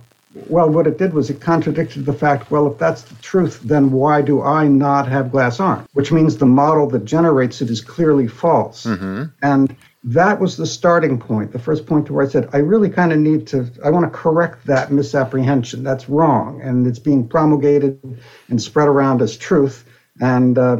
well, 0.49 0.69
what 0.69 0.87
it 0.87 0.99
did 0.99 1.13
was 1.13 1.31
it 1.31 1.41
contradicted 1.41 2.07
the 2.07 2.13
fact, 2.13 2.51
well, 2.51 2.71
if 2.71 2.79
that's 2.79 3.03
the 3.03 3.15
truth, 3.17 3.61
then 3.63 3.91
why 3.91 4.23
do 4.23 4.43
I 4.43 4.67
not 4.69 5.09
have 5.09 5.31
glass 5.31 5.61
arm? 5.61 5.87
Which 5.93 6.13
means 6.13 6.37
the 6.37 6.47
model 6.47 6.89
that 6.91 7.05
generates 7.05 7.61
it 7.61 7.71
is 7.71 7.81
clearly 7.81 8.29
false. 8.29 8.85
Mm-hmm. 8.85 9.25
And 9.43 9.77
that 10.05 10.41
was 10.41 10.57
the 10.57 10.67
starting 10.67 11.19
point, 11.19 11.53
the 11.53 11.59
first 11.59 11.87
point 11.87 12.07
to 12.07 12.13
where 12.13 12.25
I 12.25 12.29
said, 12.29 12.49
I 12.53 12.59
really 12.59 12.89
kind 12.89 13.13
of 13.13 13.19
need 13.19 13.47
to, 13.49 13.71
I 13.85 13.91
want 13.91 14.11
to 14.11 14.17
correct 14.17 14.67
that 14.67 14.93
misapprehension. 14.93 15.83
That's 15.83 16.09
wrong. 16.09 16.63
And 16.63 16.87
it's 16.87 17.01
being 17.01 17.29
promulgated 17.29 18.01
and 18.49 18.63
spread 18.63 18.89
around 18.89 19.23
as 19.23 19.37
truth. 19.37 19.85
And 20.21 20.59
uh, 20.59 20.77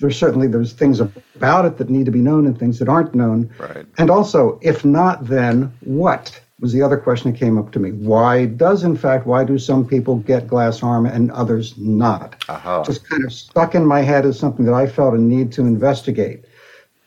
there's 0.00 0.18
certainly 0.18 0.48
there's 0.48 0.72
things 0.72 1.00
about 1.00 1.64
it 1.64 1.78
that 1.78 1.88
need 1.88 2.06
to 2.06 2.12
be 2.12 2.20
known 2.20 2.46
and 2.46 2.58
things 2.58 2.78
that 2.78 2.88
aren't 2.88 3.14
known. 3.14 3.50
Right. 3.58 3.86
And 3.98 4.10
also, 4.10 4.58
if 4.62 4.84
not, 4.84 5.26
then 5.26 5.72
what? 5.80 6.38
Was 6.62 6.72
the 6.72 6.80
other 6.80 6.96
question 6.96 7.32
that 7.32 7.38
came 7.38 7.58
up 7.58 7.72
to 7.72 7.80
me. 7.80 7.90
Why 7.90 8.46
does, 8.46 8.84
in 8.84 8.96
fact, 8.96 9.26
why 9.26 9.42
do 9.44 9.58
some 9.58 9.84
people 9.86 10.16
get 10.18 10.46
glass 10.46 10.82
arm 10.82 11.06
and 11.06 11.30
others 11.32 11.76
not? 11.76 12.42
Uh-huh. 12.48 12.84
Just 12.86 13.06
kind 13.08 13.24
of 13.24 13.32
stuck 13.32 13.74
in 13.74 13.84
my 13.84 14.00
head 14.00 14.24
as 14.24 14.38
something 14.38 14.64
that 14.66 14.74
I 14.74 14.86
felt 14.86 15.14
a 15.14 15.18
need 15.20 15.50
to 15.52 15.62
investigate. 15.62 16.44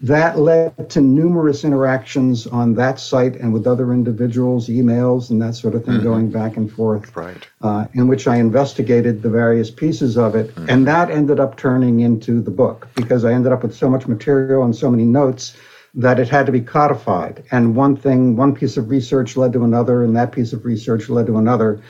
That 0.02 0.38
led 0.38 0.90
to 0.90 1.00
numerous 1.00 1.64
interactions 1.64 2.46
on 2.48 2.76
that 2.76 3.00
site 3.00 3.38
and 3.38 3.54
with 3.54 3.66
other 3.66 3.94
individuals, 3.94 4.68
emails, 4.68 5.30
and 5.30 5.42
that 5.42 5.56
sort 5.56 5.74
of 5.74 5.86
thing 5.86 5.96
mm-hmm. 5.96 6.04
going 6.04 6.30
back 6.30 6.58
and 6.58 6.70
forth. 6.70 7.16
Right. 7.16 7.48
Uh, 7.62 7.86
in 7.94 8.10
which 8.10 8.28
I 8.28 8.36
investigated 8.36 9.22
the 9.22 9.30
various 9.30 9.72
pieces 9.72 10.18
of 10.18 10.36
it. 10.36 10.54
Mm-hmm. 10.54 10.70
And 10.70 10.88
that 10.88 11.10
ended 11.10 11.40
up 11.40 11.56
turning 11.56 12.02
into 12.02 12.42
the 12.42 12.52
book 12.52 12.90
because 12.96 13.24
I 13.24 13.32
ended 13.32 13.54
up 13.54 13.64
with 13.64 13.74
so 13.74 13.90
much 13.90 14.06
material 14.06 14.66
and 14.66 14.76
so 14.76 14.92
many 14.92 15.06
notes 15.06 15.56
that 15.96 16.20
it 16.20 16.28
had 16.28 16.46
to 16.46 16.52
be 16.52 16.62
codified. 16.62 17.44
And 17.52 17.75
one 17.75 17.96
thing, 17.96 18.36
one 18.36 18.54
piece 18.54 18.78
of 18.78 18.90
research 18.90 19.38
led 19.38 19.54
to 19.54 19.64
another, 19.64 20.04
and 20.04 20.16
that 20.16 20.32
piece 20.32 20.54
of 20.54 20.66
research 20.66 21.10
led 21.10 21.25
to 21.28 21.38
another. 21.38 21.82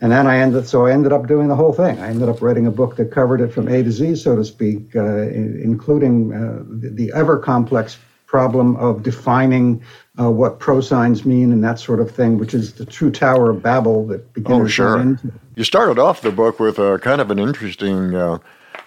And 0.00 0.10
then 0.10 0.26
I 0.26 0.38
ended, 0.38 0.66
so 0.66 0.86
I 0.86 0.92
ended 0.92 1.12
up 1.12 1.28
doing 1.28 1.46
the 1.46 1.54
whole 1.54 1.72
thing. 1.72 2.00
I 2.00 2.08
ended 2.08 2.28
up 2.28 2.42
writing 2.42 2.66
a 2.66 2.72
book 2.72 2.96
that 2.96 3.12
covered 3.12 3.40
it 3.40 3.52
from 3.52 3.68
A 3.68 3.84
to 3.84 3.92
Z, 3.92 4.16
so 4.16 4.34
to 4.34 4.44
speak, 4.44 4.96
uh, 4.96 5.28
including 5.28 6.32
uh, 6.32 6.64
the, 6.68 6.90
the, 6.90 7.12
ever 7.14 7.38
complex 7.38 7.98
problem 8.26 8.74
of 8.76 9.04
defining 9.04 9.80
uh, 10.18 10.28
what 10.28 10.58
pro 10.58 10.80
signs 10.80 11.24
mean 11.24 11.52
and 11.52 11.62
that 11.62 11.78
sort 11.78 12.00
of 12.00 12.10
thing, 12.10 12.38
which 12.38 12.52
is 12.52 12.72
the 12.72 12.84
true 12.84 13.12
Tower 13.12 13.50
of 13.50 13.62
Babel 13.62 14.04
that 14.08 14.32
beginners 14.32 14.62
oh, 14.62 14.66
sure. 14.68 15.18
You 15.54 15.62
started 15.62 16.00
off 16.00 16.22
the 16.22 16.32
book 16.32 16.58
with 16.58 16.78
a 16.80 16.98
kind 16.98 17.20
of 17.20 17.30
an 17.30 17.38
interesting 17.38 18.14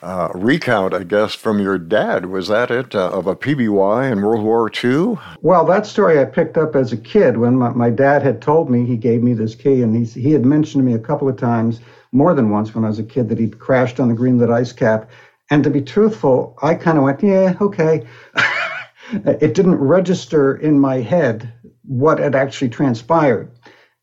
uh, 0.06 0.30
recount, 0.36 0.94
I 0.94 1.04
guess, 1.04 1.34
from 1.34 1.60
your 1.60 1.80
dad. 1.80 2.28
Was 2.28 2.48
that 2.50 2.70
it, 2.70 2.94
uh, 2.94 3.10
of 3.10 3.26
a 3.26 3.36
PBY 3.36 4.12
in 4.12 4.22
World 4.22 4.44
War 4.44 4.72
II? 4.72 5.18
Well, 5.42 5.66
that 5.66 5.88
story 5.88 6.20
I 6.20 6.26
picked 6.26 6.58
up 6.58 6.76
as 6.76 6.94
a 6.94 6.98
kid 6.98 7.38
when 7.38 7.56
my, 7.56 7.70
my 7.70 7.90
dad 7.90 8.22
had 8.22 8.40
told 8.40 8.70
me 8.70 8.86
he 8.86 8.98
gave 8.98 9.24
me 9.24 9.34
this 9.34 9.56
key, 9.56 9.82
and 9.82 9.96
he, 9.96 10.06
he 10.06 10.32
had 10.32 10.46
mentioned 10.46 10.84
to 10.84 10.86
me 10.86 10.94
a 10.94 11.00
couple 11.00 11.28
of 11.28 11.38
times, 11.38 11.82
more 12.12 12.36
than 12.36 12.52
once 12.52 12.76
when 12.76 12.86
I 12.86 12.90
was 12.90 13.00
a 13.00 13.04
kid, 13.04 13.30
that 13.30 13.40
he'd 13.40 13.58
crashed 13.58 14.00
on 14.00 14.10
the 14.10 14.14
Greenland 14.14 14.54
ice 14.54 14.72
cap. 14.72 15.10
And 15.50 15.64
to 15.64 15.72
be 15.72 15.82
truthful, 15.82 16.56
I 16.62 16.76
kind 16.76 17.00
of 17.00 17.04
went, 17.04 17.24
yeah, 17.24 17.56
okay. 17.60 18.06
it 19.12 19.56
didn't 19.56 19.76
register 19.76 20.56
in 20.56 20.80
my 20.80 20.98
head 20.98 21.52
what 21.82 22.20
had 22.20 22.36
actually 22.36 22.70
transpired. 22.70 23.52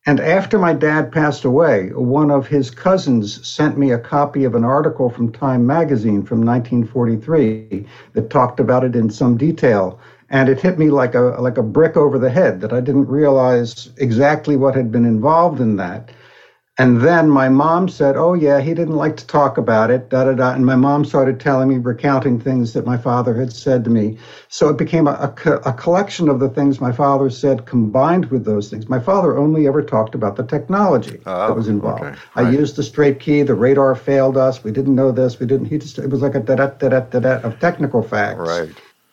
And 0.04 0.18
after 0.18 0.59
my 0.59 0.73
dad 0.73 1.12
passed 1.12 1.44
away, 1.44 1.90
one 1.94 2.32
of 2.32 2.49
his 2.49 2.73
cousins 2.73 3.47
sent 3.47 3.78
me 3.78 3.92
a 3.92 3.99
copy 3.99 4.42
of 4.42 4.56
an 4.56 4.64
article 4.64 5.09
from 5.09 5.30
Time 5.30 5.64
magazine 5.64 6.25
from 6.25 6.44
1943 6.44 7.87
that 8.14 8.28
talked 8.28 8.59
about 8.59 8.82
it 8.82 8.97
in 8.97 9.11
some 9.11 9.37
detail. 9.37 10.00
And 10.28 10.49
it 10.49 10.61
hit 10.61 10.76
me 10.76 10.90
like 10.90 11.14
a, 11.14 11.21
like 11.21 11.56
a 11.56 11.62
brick 11.62 11.97
over 11.97 12.18
the 12.18 12.30
head 12.30 12.61
that 12.62 12.73
I 12.73 12.80
didn't 12.80 13.06
realize 13.06 13.90
exactly 13.97 14.56
what 14.56 14.75
had 14.75 14.90
been 14.90 15.04
involved 15.04 15.61
in 15.61 15.76
that. 15.76 16.11
And 16.79 17.02
then 17.02 17.29
my 17.29 17.50
mom 17.50 17.88
said, 17.91 18.17
Oh, 18.17 18.33
yeah, 18.33 18.61
he 18.61 18.73
didn't 18.73 18.97
like 18.97 19.19
to 19.19 19.26
talk 19.26 19.59
about 19.59 19.91
it, 19.91 20.09
da 20.09 20.25
da 20.25 20.33
da. 20.33 20.55
And 20.55 20.64
my 20.64 20.75
mom 20.75 21.05
started 21.05 21.38
telling 21.38 21.69
me, 21.69 21.76
recounting 21.76 22.41
things 22.41 22.73
that 22.73 22.87
my 22.87 22.97
father 22.97 23.35
had 23.35 23.52
said 23.52 23.85
to 23.85 23.91
me. 23.91 24.17
So 24.49 24.71
it 24.71 24.79
became 24.79 25.07
a, 25.07 25.35
a, 25.45 25.50
a, 25.67 25.73
collection 25.75 26.31
of 26.31 26.41
the 26.41 26.49
things 26.49 26.81
my 26.81 26.93
father 26.93 27.29
said 27.29 27.67
combined 27.67 28.26
with 28.31 28.47
those 28.47 28.71
things. 28.71 28.88
My 28.88 29.00
father 29.00 29.37
only 29.37 29.67
ever 29.67 29.83
talked 29.83 30.14
about 30.14 30.37
the 30.37 30.45
technology 30.45 31.21
oh, 31.26 31.49
that 31.49 31.55
was 31.55 31.69
involved. 31.69 32.05
Okay. 32.05 32.19
I 32.37 32.50
used 32.50 32.76
the 32.76 32.83
straight 32.83 33.21
key, 33.21 33.43
the 33.43 33.55
radar 33.55 33.95
failed 33.95 34.38
us, 34.38 34.64
we 34.64 34.71
didn't 34.73 34.95
know 34.95 35.12
this, 35.12 35.38
we 35.38 35.47
didn't, 35.47 35.67
he 35.67 35.76
just, 35.76 35.99
it 35.99 36.09
was 36.09 36.23
like 36.23 36.35
a 36.35 36.41
da 36.41 36.55
da 36.55 36.69
da 36.69 36.88
da 36.88 37.00
da 37.00 37.21
da 37.21 37.41
of 37.43 37.61
technical 37.61 38.02
facts. 38.02 38.38
Right 38.38 38.73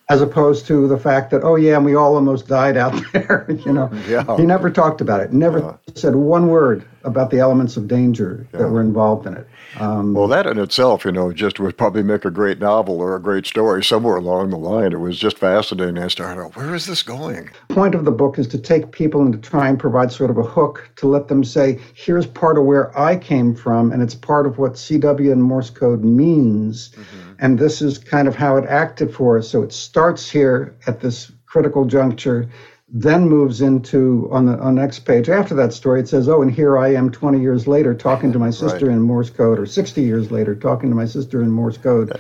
as 0.10 0.22
opposed 0.22 0.66
to 0.66 0.88
the 0.88 0.98
fact 0.98 1.30
that 1.30 1.44
oh 1.44 1.56
yeah 1.56 1.76
and 1.76 1.86
we 1.86 1.96
all 1.96 2.16
almost 2.16 2.48
died 2.48 2.76
out 2.76 3.00
there 3.14 3.46
you 3.66 3.72
know. 3.72 3.90
Yeah. 4.08 4.24
he 4.38 4.44
never 4.44 4.70
talked 4.70 5.02
about 5.02 5.22
it. 5.22 5.32
Never 5.32 5.60
yeah. 5.60 5.76
said 5.94 6.16
one 6.16 6.48
word 6.48 6.84
about 7.04 7.30
the 7.30 7.40
elements 7.40 7.78
of 7.78 7.88
danger 7.88 8.46
yeah. 8.52 8.60
that 8.60 8.70
were 8.70 8.82
involved 8.82 9.26
in 9.26 9.38
it. 9.38 9.48
Um, 9.80 10.14
well 10.14 10.28
that 10.28 10.48
in 10.48 10.58
itself 10.58 11.06
you 11.06 11.12
know 11.12 11.32
just 11.32 11.60
would 11.60 11.78
probably 11.78 12.02
make 12.02 12.26
a 12.26 12.32
great 12.32 12.60
novel 12.60 13.00
or 13.00 13.16
a 13.16 13.22
great 13.22 13.46
story 13.46 13.84
somewhere 13.84 14.16
along 14.16 14.50
the 14.50 14.58
line. 14.58 14.94
It 14.94 15.00
was 15.00 15.20
just 15.20 15.38
fascinating. 15.38 16.00
I 16.00 16.08
started 16.08 16.56
where 16.56 16.74
is 16.74 16.88
this 16.88 17.04
going? 17.04 17.50
The 17.68 17.76
point 17.76 17.94
of 17.94 18.06
the 18.06 18.12
book 18.12 18.40
is 18.40 18.48
to 18.48 18.58
take 18.58 18.92
people 18.92 19.22
and 19.22 19.32
to 19.32 19.40
try 19.40 19.70
and 19.70 19.80
provide 19.80 20.12
sort 20.12 20.32
of 20.32 20.38
a 20.38 20.44
hook 20.44 20.90
to 20.98 21.08
let 21.08 21.28
them 21.28 21.44
say 21.44 21.80
here's 21.94 22.26
part 22.26 22.58
of 22.58 22.66
where 22.66 22.98
i 22.98 23.16
came 23.16 23.56
from 23.56 23.92
and 23.92 24.02
it's 24.02 24.16
part 24.16 24.48
of 24.48 24.58
what 24.58 24.74
cw 24.74 25.32
and 25.32 25.44
morse 25.44 25.70
code 25.70 26.04
means. 26.04 26.90
Mm-hmm 26.90 27.29
and 27.40 27.58
this 27.60 27.82
is 27.82 27.98
kind 27.98 28.28
of 28.28 28.36
how 28.36 28.58
it 28.58 28.66
acted 28.68 29.14
for 29.14 29.38
us. 29.38 29.50
So 29.50 29.62
it 29.64 29.72
starts 29.74 30.30
here 30.30 30.76
at 30.88 31.00
this 31.02 31.32
critical 31.46 31.86
juncture. 31.86 32.48
then 32.92 33.30
moves 33.30 33.62
into 33.62 34.28
on 34.32 34.48
the 34.48 34.58
on 34.58 34.74
the 34.74 34.82
next 34.82 35.00
page 35.02 35.30
after 35.30 35.54
that 35.54 35.72
story. 35.74 36.00
It 36.00 36.08
says, 36.08 36.28
"Oh, 36.28 36.42
and 36.42 36.50
here 36.52 36.76
I 36.76 36.88
am, 36.96 37.12
20 37.12 37.40
years 37.40 37.68
later, 37.68 37.94
talking 37.94 38.32
to 38.32 38.40
my 38.40 38.50
sister 38.50 38.88
Right. 38.88 38.96
in 38.96 39.02
Morse 39.02 39.30
code, 39.30 39.60
or 39.60 39.68
60 39.68 40.02
years 40.02 40.32
later, 40.32 40.56
talking 40.56 40.90
to 40.90 40.96
my 40.96 41.06
sister 41.06 41.42
in 41.44 41.52
Morse 41.52 41.78
code." 41.78 42.14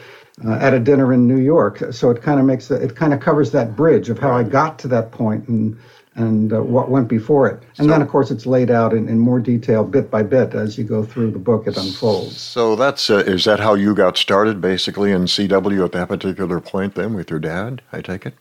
Uh, 0.45 0.53
at 0.61 0.73
a 0.73 0.79
dinner 0.79 1.11
in 1.11 1.27
New 1.27 1.39
York, 1.39 1.83
so 1.91 2.11
it 2.11 2.21
kind 2.21 2.39
of 2.39 2.45
makes 2.45 2.71
it 2.71 2.95
kind 2.95 3.13
of 3.13 3.19
covers 3.19 3.51
that 3.51 3.75
bridge 3.75 4.09
of 4.09 4.19
how 4.19 4.31
I 4.31 4.43
got 4.43 4.79
to 4.79 4.88
that 4.89 5.11
point 5.11 5.47
and 5.49 5.75
and 6.19 6.53
uh, 6.53 6.61
what 6.61 6.89
went 6.89 7.07
before 7.07 7.47
it, 7.47 7.63
and 7.77 7.89
then 7.89 8.01
of 8.01 8.09
course 8.09 8.29
it's 8.29 8.45
laid 8.45 8.69
out 8.69 8.93
in, 8.93 9.07
in 9.07 9.17
more 9.17 9.39
detail, 9.39 9.83
bit 9.83 10.11
by 10.11 10.23
bit, 10.23 10.53
as 10.53 10.77
you 10.77 10.83
go 10.83 11.03
through 11.03 11.31
the 11.31 11.39
book. 11.39 11.67
It 11.67 11.77
unfolds. 11.77 12.39
So 12.39 12.75
that's 12.75 13.09
uh, 13.09 13.17
is 13.17 13.45
that 13.45 13.59
how 13.59 13.73
you 13.73 13.95
got 13.95 14.17
started, 14.17 14.61
basically 14.61 15.11
in 15.11 15.23
CW 15.23 15.85
at 15.85 15.91
that 15.93 16.09
particular 16.09 16.59
point? 16.59 16.95
Then 16.95 17.13
with 17.13 17.29
your 17.29 17.39
dad, 17.39 17.81
I 17.91 18.01
take 18.01 18.25
it. 18.25 18.33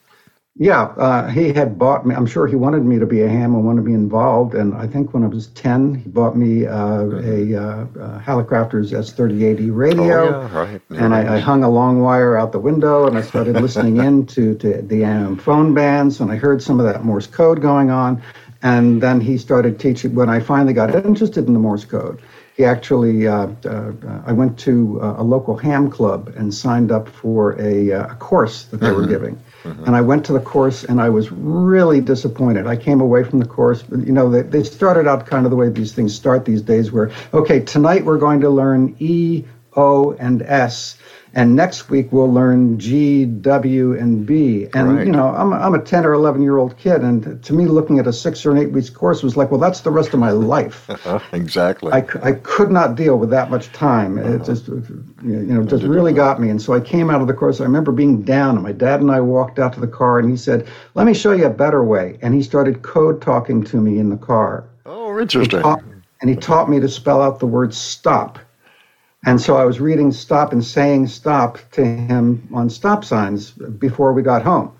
Yeah, 0.61 0.83
uh, 0.83 1.29
he 1.29 1.53
had 1.53 1.79
bought 1.79 2.05
me. 2.05 2.17
I'm 2.17 2.27
sure 2.27 2.49
he 2.49 2.57
wanted 2.57 2.85
me 2.85 2.99
to 2.99 3.07
be 3.07 3.23
a 3.23 3.29
ham 3.29 3.55
and 3.55 3.65
wanted 3.65 3.83
to 3.83 3.87
be 3.87 3.93
involved. 3.93 4.55
And 4.55 4.75
I 4.75 4.89
think 4.89 5.15
when 5.15 5.23
I 5.23 5.29
was 5.29 5.47
10, 5.49 5.95
he 5.95 6.09
bought 6.09 6.37
me 6.37 6.67
uh, 6.67 7.05
a 7.05 7.55
uh, 7.55 7.61
uh, 7.61 8.21
Hallicrafters 8.21 8.91
S3080 8.91 9.69
radio. 9.73 10.03
Oh, 10.03 10.41
yeah, 10.41 10.59
right. 10.59 10.81
And 10.91 11.15
I, 11.15 11.37
I 11.37 11.39
hung 11.39 11.63
a 11.63 11.71
long 11.71 12.01
wire 12.01 12.37
out 12.37 12.51
the 12.51 12.59
window 12.59 13.07
and 13.07 13.17
I 13.17 13.23
started 13.23 13.55
listening 13.61 13.99
in 13.99 14.27
to, 14.27 14.57
to 14.57 14.83
the 14.83 15.05
AM 15.05 15.37
phone 15.37 15.75
bands 15.75 16.21
and 16.21 16.33
I 16.33 16.37
heard 16.37 16.61
some 16.61 16.81
of 16.81 16.87
that 16.87 17.05
Morse 17.05 17.29
code 17.29 17.63
going 17.63 17.91
on. 17.91 18.21
And 18.61 19.01
then 19.01 19.21
he 19.21 19.39
started 19.39 19.79
teaching. 19.79 20.17
When 20.17 20.29
I 20.29 20.41
finally 20.41 20.73
got 20.73 20.93
interested 20.93 21.47
in 21.47 21.53
the 21.53 21.61
Morse 21.61 21.85
code, 21.85 22.21
he 22.59 22.65
actually, 22.65 23.29
uh, 23.29 23.47
uh, 23.65 23.93
I 24.27 24.33
went 24.33 24.59
to 24.61 24.99
uh, 25.01 25.15
a 25.19 25.23
local 25.23 25.57
ham 25.57 25.89
club 25.89 26.35
and 26.37 26.53
signed 26.53 26.91
up 26.91 27.09
for 27.09 27.59
a, 27.61 27.93
uh, 27.93 28.09
a 28.09 28.15
course 28.17 28.65
that 28.65 28.79
they 28.79 28.91
were 28.91 29.07
giving. 29.07 29.41
And 29.65 29.95
I 29.95 30.01
went 30.01 30.25
to 30.27 30.33
the 30.33 30.41
course 30.41 30.83
and 30.83 31.01
I 31.01 31.09
was 31.09 31.31
really 31.31 32.01
disappointed. 32.01 32.67
I 32.67 32.75
came 32.75 33.01
away 33.01 33.23
from 33.23 33.39
the 33.39 33.45
course, 33.45 33.85
you 33.91 34.13
know, 34.13 34.31
they, 34.31 34.43
they 34.43 34.65
started 34.65 35.07
out 35.07 35.27
kind 35.27 35.45
of 35.45 35.51
the 35.51 35.57
way 35.57 35.69
these 35.69 35.93
things 35.93 36.15
start 36.15 36.45
these 36.47 36.63
days 36.63 36.91
where, 36.91 37.13
okay, 37.35 37.61
tonight 37.61 38.05
we're 38.05 38.19
going 38.19 38.41
to 38.41 38.51
learn 38.51 38.97
E, 38.99 39.45
O, 39.79 40.13
and 40.19 40.43
S. 40.43 40.97
And 41.35 41.55
next 41.55 41.91
week 41.91 42.09
we'll 42.11 42.33
learn 42.33 42.79
G, 42.79 43.27
W, 43.27 43.93
and 43.93 44.25
B. 44.27 44.67
And 44.75 44.97
Right. 44.97 45.07
you 45.07 45.13
know, 45.13 45.29
I'm, 45.29 45.53
I'm 45.53 45.75
a 45.75 45.79
10 45.79 46.07
or 46.07 46.15
11 46.15 46.41
year 46.43 46.57
old 46.57 46.77
kid, 46.79 47.03
and 47.03 47.41
to 47.45 47.53
me, 47.53 47.67
looking 47.67 47.99
at 47.99 48.07
a 48.07 48.13
six 48.15 48.45
or 48.47 48.51
an 48.51 48.57
eight 48.59 48.73
weeks 48.73 48.89
course 48.89 49.23
was 49.23 49.37
like, 49.37 49.51
well, 49.51 49.61
that's 49.61 49.83
the 49.83 49.91
rest 49.91 50.15
of 50.15 50.21
my 50.21 50.31
life. 50.31 50.89
Exactly. 51.33 51.93
I 51.93 52.01
could 52.33 52.71
not 52.71 52.95
deal 52.97 53.19
with 53.19 53.29
that 53.31 53.51
much 53.51 53.71
time. 53.73 54.17
It 54.19 54.43
just, 54.45 54.69
you 54.69 55.55
know, 55.55 55.63
just 55.65 55.85
really 55.85 56.13
got 56.15 56.41
me. 56.41 56.49
And 56.49 56.61
so 56.61 56.73
I 56.73 56.81
came 56.81 57.11
out 57.11 57.21
of 57.21 57.27
the 57.29 57.35
course. 57.35 57.61
I 57.61 57.65
remember 57.65 57.93
being 57.93 58.23
down, 58.23 58.55
and 58.57 58.63
my 58.65 58.73
dad 58.73 59.01
and 59.01 59.11
I 59.11 59.21
walked 59.21 59.59
out 59.59 59.75
to 59.75 59.81
the 59.81 59.87
car, 59.87 60.19
and 60.19 60.29
he 60.31 60.37
said, 60.37 60.67
"Let 60.95 61.07
me 61.07 61.13
show 61.15 61.33
you 61.33 61.47
a 61.47 61.51
better 61.51 61.85
way." 61.85 62.19
And 62.23 62.35
he 62.35 62.43
started 62.43 62.83
code 62.83 63.21
talking 63.21 63.63
to 63.65 63.77
me 63.77 63.99
in 63.99 64.09
the 64.11 64.17
car. 64.17 64.65
oh, 64.87 65.19
interesting. 65.21 65.61
Taught- 65.61 65.83
and 66.21 66.29
he 66.31 66.35
taught 66.37 66.69
me 66.69 66.81
to 66.81 66.89
spell 66.89 67.21
out 67.23 67.39
the 67.39 67.47
word 67.47 67.73
stop. 67.75 68.39
And 69.27 69.41
so 69.41 69.57
I 69.57 69.65
was 69.65 69.81
reading 69.81 70.13
stop 70.13 70.53
and 70.53 70.65
saying 70.65 71.09
stop 71.09 71.59
to 71.73 71.85
him 71.85 72.49
on 72.53 72.71
stop 72.71 73.05
signs 73.05 73.51
before 73.51 74.13
we 74.13 74.23
got 74.23 74.43
home. 74.43 74.73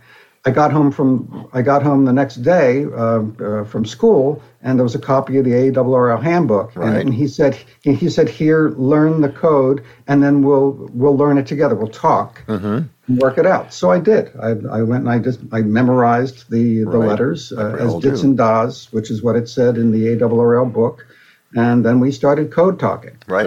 I 0.47 0.51
got 0.51 0.73
home 0.73 0.93
from 0.93 1.49
I 1.53 1.61
got 1.63 1.83
home 1.83 2.05
the 2.05 2.13
next 2.13 2.37
day 2.37 2.85
uh, 2.85 3.23
uh, 3.45 3.65
from 3.65 3.85
school, 3.85 4.41
and 4.63 4.79
there 4.79 4.85
was 4.85 4.95
a 4.95 4.99
copy 5.01 5.37
of 5.39 5.45
the 5.45 5.51
ARRL 5.51 6.23
handbook. 6.23 6.75
And, 6.77 6.85
Right. 6.85 7.05
and 7.05 7.13
he 7.13 7.27
said 7.27 7.59
he, 7.83 7.93
he 7.93 8.09
said 8.09 8.29
here 8.29 8.71
learn 8.77 9.21
the 9.21 9.29
code, 9.29 9.83
and 10.07 10.23
then 10.23 10.43
we'll 10.43 10.89
we'll 10.95 11.17
learn 11.17 11.37
it 11.37 11.47
together. 11.47 11.75
We'll 11.75 11.89
talk 11.89 12.45
and 13.09 13.19
work 13.19 13.37
it 13.37 13.45
out. 13.47 13.75
So 13.75 13.91
I 13.91 13.99
did. 13.99 14.31
I, 14.41 14.51
I 14.71 14.83
went 14.83 15.03
and 15.03 15.11
I 15.11 15.19
just 15.19 15.41
I 15.53 15.63
memorized 15.63 16.49
the 16.51 16.85
the 16.85 16.99
Right. 16.99 17.09
letters 17.09 17.53
uh, 17.53 17.77
as 17.81 17.95
dits 17.97 18.21
do. 18.21 18.29
and 18.29 18.37
das, 18.39 18.91
which 18.93 19.11
is 19.11 19.23
what 19.23 19.35
it 19.37 19.49
said 19.49 19.77
in 19.77 19.91
the 19.91 20.07
ARRL 20.17 20.73
book, 20.73 21.05
and 21.57 21.85
then 21.85 21.99
we 22.01 22.13
started 22.13 22.53
code 22.53 22.79
talking. 22.79 23.19
Right. 23.27 23.47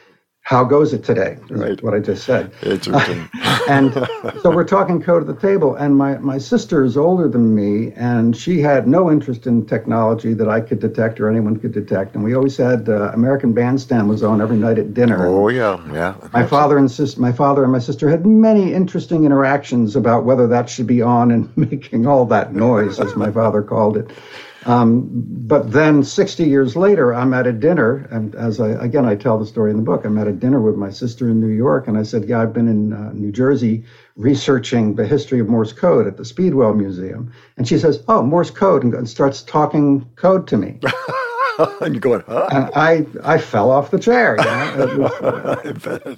How 0.41 0.63
goes 0.63 0.93
it 0.93 1.03
today? 1.03 1.37
Right. 1.49 1.81
What 1.81 1.93
I 1.93 1.99
just 1.99 2.25
said. 2.25 2.51
Interesting. 2.63 3.29
and 3.69 3.93
so 4.41 4.51
we're 4.51 4.63
talking 4.77 5.01
code 5.01 5.21
at 5.21 5.27
the 5.27 5.39
table 5.39 5.75
and 5.75 5.95
my, 5.95 6.17
my 6.17 6.37
sister 6.37 6.83
is 6.83 6.97
older 6.97 7.27
than 7.27 7.55
me 7.55 7.93
and 7.95 8.35
she 8.35 8.59
had 8.59 8.87
no 8.87 9.11
interest 9.11 9.45
in 9.45 9.65
technology 9.65 10.33
that 10.33 10.49
i 10.49 10.59
could 10.59 10.79
detect 10.79 11.19
or 11.19 11.29
anyone 11.29 11.57
could 11.57 11.71
detect 11.71 12.15
and 12.15 12.23
we 12.23 12.33
always 12.33 12.57
had 12.57 12.89
uh, 12.89 13.11
american 13.13 13.53
bandstand 13.53 14.09
was 14.09 14.23
on 14.23 14.41
every 14.41 14.57
night 14.57 14.79
at 14.79 14.93
dinner 14.93 15.27
oh 15.27 15.47
yeah, 15.47 15.79
yeah. 15.93 16.15
my 16.33 16.45
father 16.45 16.77
and 16.77 16.89
sis- 16.89 17.17
my 17.17 17.31
father 17.31 17.63
and 17.63 17.71
my 17.71 17.79
sister 17.79 18.09
had 18.09 18.25
many 18.25 18.73
interesting 18.73 19.25
interactions 19.25 19.95
about 19.95 20.25
whether 20.25 20.47
that 20.47 20.69
should 20.69 20.87
be 20.87 21.01
on 21.01 21.31
and 21.31 21.55
making 21.57 22.07
all 22.07 22.25
that 22.25 22.53
noise, 22.53 22.99
as 22.99 23.15
my 23.15 23.31
father 23.31 23.61
called 23.61 23.97
it. 23.97 24.09
Um, 24.65 25.09
but 25.47 25.71
then, 25.71 26.03
60 26.03 26.43
years 26.43 26.75
later, 26.75 27.13
I'm 27.13 27.33
at 27.33 27.47
a 27.47 27.51
dinner, 27.51 28.07
and 28.11 28.35
as 28.35 28.59
I 28.59 28.69
again 28.83 29.05
I 29.05 29.15
tell 29.15 29.39
the 29.39 29.45
story 29.45 29.71
in 29.71 29.77
the 29.77 29.83
book, 29.83 30.05
I'm 30.05 30.17
at 30.19 30.27
a 30.27 30.31
dinner 30.31 30.61
with 30.61 30.75
my 30.75 30.91
sister 30.91 31.29
in 31.29 31.41
New 31.41 31.47
York, 31.47 31.87
and 31.87 31.97
I 31.97 32.03
said, 32.03 32.25
"Yeah, 32.25 32.41
I've 32.41 32.53
been 32.53 32.67
in 32.67 32.93
uh, 32.93 33.11
New 33.13 33.31
Jersey 33.31 33.83
researching 34.15 34.95
the 34.95 35.05
history 35.07 35.39
of 35.39 35.49
Morse 35.49 35.73
code 35.73 36.05
at 36.05 36.17
the 36.17 36.25
Speedwell 36.25 36.75
Museum," 36.75 37.31
and 37.57 37.67
she 37.67 37.79
says, 37.79 38.03
"Oh, 38.07 38.21
Morse 38.21 38.51
code," 38.51 38.83
and 38.83 39.09
starts 39.09 39.41
talking 39.41 40.05
code 40.15 40.47
to 40.49 40.57
me. 40.57 40.79
and 41.81 41.93
you're 41.93 42.01
going, 42.01 42.23
huh? 42.27 42.47
And 42.51 42.69
I, 42.75 43.05
I 43.23 43.37
fell 43.37 43.71
off 43.71 43.91
the 43.91 43.99
chair. 43.99 44.35
You 44.37 44.45
know? 44.45 44.97
Was- 44.99 45.65
I 45.65 45.71
bet. 45.71 46.17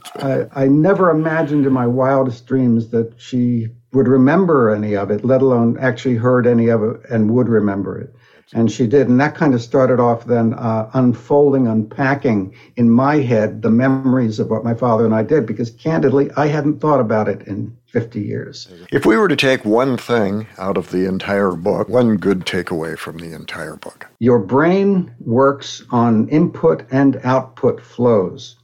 I, 0.56 0.63
I 0.63 0.67
never 0.67 1.10
imagined 1.10 1.65
in 1.65 1.73
my 1.73 1.88
wildest 1.88 2.45
dreams 2.45 2.89
that 2.89 3.13
she 3.17 3.67
would 3.93 4.08
remember 4.08 4.69
any 4.73 4.95
of 4.95 5.12
it, 5.12 5.23
let 5.23 5.41
alone 5.41 5.77
actually 5.79 6.15
heard 6.15 6.47
any 6.47 6.67
of 6.69 6.84
it 6.84 7.01
and 7.10 7.32
would 7.32 7.49
remember 7.49 7.99
it. 7.99 8.15
And 8.53 8.71
she 8.71 8.88
did. 8.88 9.08
And 9.08 9.19
that 9.19 9.36
kind 9.36 9.53
of 9.53 9.62
started 9.62 9.99
off 9.99 10.25
then 10.25 10.53
uh, 10.53 10.89
unfolding, 10.93 11.67
unpacking 11.67 12.56
in 12.75 12.89
my 12.89 13.17
head 13.17 13.62
the 13.62 13.69
memories 13.69 14.39
of 14.39 14.49
what 14.49 14.63
my 14.63 14.73
father 14.73 15.06
and 15.06 15.15
I 15.15 15.23
did, 15.23 15.45
because 15.45 15.71
candidly, 15.71 16.29
I 16.36 16.47
hadn't 16.47 16.79
thought 16.79 16.99
about 16.99 17.27
it 17.27 17.47
in 17.47 17.75
50 17.88 18.21
years. 18.21 18.67
If 18.91 19.06
we 19.06 19.17
were 19.17 19.27
to 19.27 19.36
take 19.36 19.65
one 19.65 19.97
thing 19.97 20.47
out 20.58 20.77
of 20.77 20.91
the 20.91 21.08
entire 21.08 21.51
book, 21.51 21.88
one 21.89 22.17
good 22.17 22.41
takeaway 22.41 22.97
from 22.97 23.17
the 23.17 23.34
entire 23.34 23.75
book. 23.75 24.08
Your 24.19 24.39
brain 24.39 25.13
works 25.19 25.84
on 25.91 26.27
input 26.29 26.86
and 26.91 27.19
output 27.23 27.82
flows. 27.82 28.58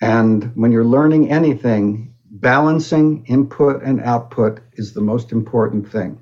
And 0.00 0.52
when 0.54 0.70
you're 0.70 0.84
learning 0.84 1.30
anything, 1.30 2.14
balancing 2.30 3.24
input 3.26 3.82
and 3.82 4.00
output 4.00 4.60
is 4.74 4.94
the 4.94 5.00
most 5.00 5.32
important 5.32 5.90
thing. 5.90 6.20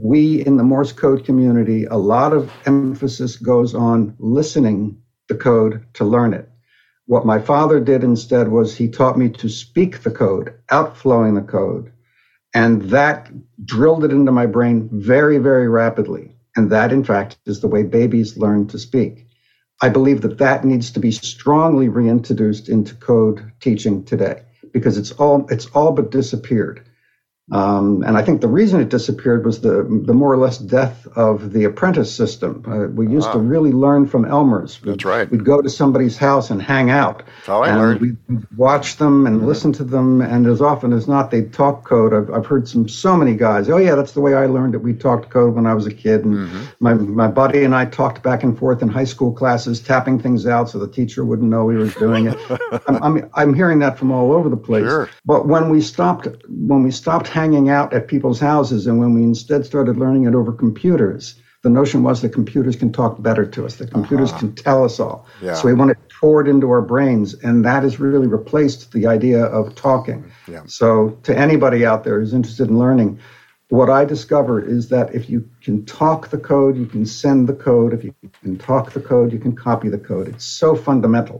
We 0.00 0.46
in 0.46 0.56
the 0.56 0.62
Morse 0.62 0.92
code 0.92 1.24
community, 1.24 1.84
a 1.84 1.96
lot 1.96 2.32
of 2.32 2.52
emphasis 2.66 3.36
goes 3.36 3.74
on 3.74 4.14
listening 4.20 5.02
the 5.28 5.34
code 5.34 5.84
to 5.94 6.04
learn 6.04 6.34
it. 6.34 6.48
What 7.06 7.26
my 7.26 7.40
father 7.40 7.80
did 7.80 8.04
instead 8.04 8.48
was 8.48 8.76
he 8.76 8.88
taught 8.88 9.18
me 9.18 9.28
to 9.30 9.48
speak 9.48 10.02
the 10.02 10.12
code, 10.12 10.54
outflowing 10.70 11.34
the 11.34 11.42
code. 11.42 11.90
And 12.54 12.82
that 12.90 13.32
drilled 13.64 14.04
it 14.04 14.12
into 14.12 14.30
my 14.30 14.46
brain 14.46 14.88
very, 14.92 15.38
very 15.38 15.68
rapidly. 15.68 16.36
And 16.54 16.70
that, 16.70 16.92
in 16.92 17.02
fact, 17.02 17.36
is 17.46 17.60
the 17.60 17.68
way 17.68 17.82
babies 17.82 18.38
learn 18.38 18.68
to 18.68 18.78
speak. 18.78 19.26
I 19.82 19.88
believe 19.88 20.22
that 20.22 20.38
that 20.38 20.64
needs 20.64 20.92
to 20.92 21.00
be 21.00 21.10
strongly 21.10 21.88
reintroduced 21.88 22.68
into 22.68 22.94
code 22.94 23.52
teaching 23.60 24.04
today 24.04 24.42
because 24.72 24.96
it's 24.96 25.12
all 25.12 25.46
it's 25.50 25.66
all 25.66 25.90
but 25.92 26.12
disappeared. 26.12 26.87
Um, 27.50 28.02
and 28.06 28.16
I 28.18 28.22
think 28.22 28.42
the 28.42 28.48
reason 28.48 28.78
it 28.80 28.90
disappeared 28.90 29.46
was 29.46 29.62
the 29.62 29.82
the 30.04 30.12
more 30.12 30.30
or 30.32 30.36
less 30.36 30.58
death 30.58 31.06
of 31.16 31.52
the 31.52 31.64
apprentice 31.64 32.14
system. 32.14 32.62
Uh, 32.66 32.88
we 32.88 33.08
used 33.08 33.32
to 33.32 33.38
really 33.38 33.72
learn 33.72 34.06
from 34.06 34.24
Elmers. 34.26 34.82
We'd, 34.82 34.92
That's 34.92 35.04
right. 35.06 35.30
We'd 35.30 35.44
go 35.46 35.62
to 35.62 35.70
somebody's 35.70 36.18
house 36.18 36.50
and 36.50 36.60
hang 36.60 36.90
out. 36.90 37.18
That's 37.24 37.46
how 37.46 37.62
I 37.62 37.68
and 37.70 37.78
learned. 37.78 38.00
We'd 38.02 38.46
watch 38.58 38.96
them 38.96 39.26
and 39.26 39.46
listen 39.46 39.72
to 39.74 39.84
them, 39.84 40.20
and 40.20 40.46
as 40.46 40.60
often 40.60 40.92
as 40.92 41.08
not, 41.08 41.30
they'd 41.30 41.50
talk 41.52 41.84
code. 41.88 42.12
I've, 42.12 42.30
I've 42.34 42.46
heard 42.46 42.68
some 42.68 42.86
so 42.86 43.16
many 43.16 43.34
guys. 43.34 43.70
Oh 43.70 43.78
yeah, 43.78 43.94
that's 43.94 44.12
the 44.12 44.20
way 44.20 44.34
I 44.34 44.44
learned 44.44 44.74
it. 44.74 44.82
We 44.82 44.92
talked 44.92 45.30
code 45.30 45.54
when 45.54 45.66
I 45.66 45.72
was 45.72 45.86
a 45.86 45.94
kid, 45.94 46.24
and 46.24 46.38
Mm-hmm. 46.38 46.64
my 46.80 46.94
my 46.94 47.28
buddy 47.28 47.64
and 47.64 47.74
I 47.74 47.86
talked 47.86 48.22
back 48.22 48.42
and 48.42 48.58
forth 48.58 48.82
in 48.82 48.88
high 48.88 49.04
school 49.04 49.32
classes, 49.32 49.80
tapping 49.80 50.20
things 50.20 50.46
out 50.46 50.68
so 50.68 50.78
the 50.78 50.86
teacher 50.88 51.24
wouldn't 51.24 51.48
know 51.48 51.64
we 51.64 51.76
were 51.78 51.88
doing 51.88 52.26
it. 52.26 52.38
I'm, 52.86 53.02
I'm 53.02 53.30
I'm 53.34 53.54
hearing 53.54 53.78
that 53.78 53.98
from 53.98 54.10
all 54.12 54.32
over 54.32 54.50
the 54.50 54.56
place. 54.56 54.84
Sure. 54.84 55.08
But 55.24 55.48
when 55.48 55.70
we 55.70 55.80
stopped 55.80 56.28
when 56.48 56.82
we 56.82 56.90
stopped 56.90 57.26
hanging 57.38 57.68
out 57.68 57.92
at 57.92 58.08
people's 58.08 58.40
houses 58.40 58.86
and 58.88 58.98
when 58.98 59.14
we 59.14 59.22
instead 59.22 59.64
started 59.64 59.96
learning 59.96 60.24
it 60.24 60.34
over 60.34 60.52
computers, 60.52 61.40
the 61.62 61.70
notion 61.70 62.02
was 62.02 62.20
that 62.22 62.32
computers 62.40 62.76
can 62.76 62.90
talk 62.92 63.22
better 63.22 63.44
to 63.54 63.64
us, 63.66 63.76
that 63.76 63.90
computers 63.92 64.30
Uh-huh. 64.30 64.40
can 64.40 64.52
tell 64.54 64.80
us 64.88 64.98
all. 64.98 65.18
Yeah. 65.40 65.54
So 65.54 65.62
we 65.68 65.74
want 65.74 65.90
it 65.92 65.98
poured 66.20 66.48
into 66.48 66.68
our 66.70 66.82
brains, 66.82 67.34
and 67.46 67.64
that 67.64 67.82
has 67.84 68.00
really 68.00 68.26
replaced 68.26 68.80
the 68.92 69.06
idea 69.06 69.44
of 69.58 69.74
talking. 69.76 70.24
Yeah. 70.54 70.62
So 70.66 70.88
to 71.28 71.32
anybody 71.46 71.80
out 71.90 72.00
there 72.04 72.18
who's 72.18 72.34
interested 72.34 72.68
in 72.70 72.76
learning, 72.78 73.10
what 73.70 73.90
I 74.00 74.04
discovered 74.04 74.64
is 74.76 74.88
that 74.88 75.14
if 75.14 75.28
you 75.32 75.40
can 75.66 75.84
talk 75.84 76.20
the 76.34 76.38
code, 76.52 76.74
you 76.76 76.86
can 76.86 77.04
send 77.06 77.46
the 77.50 77.58
code. 77.68 77.92
If 77.92 78.02
you 78.02 78.12
can 78.42 78.56
talk 78.58 78.84
the 78.92 79.04
code, 79.12 79.32
you 79.32 79.38
can 79.38 79.54
copy 79.54 79.88
the 79.96 80.02
code. 80.10 80.26
It's 80.32 80.44
so 80.62 80.74
fundamental, 80.74 81.38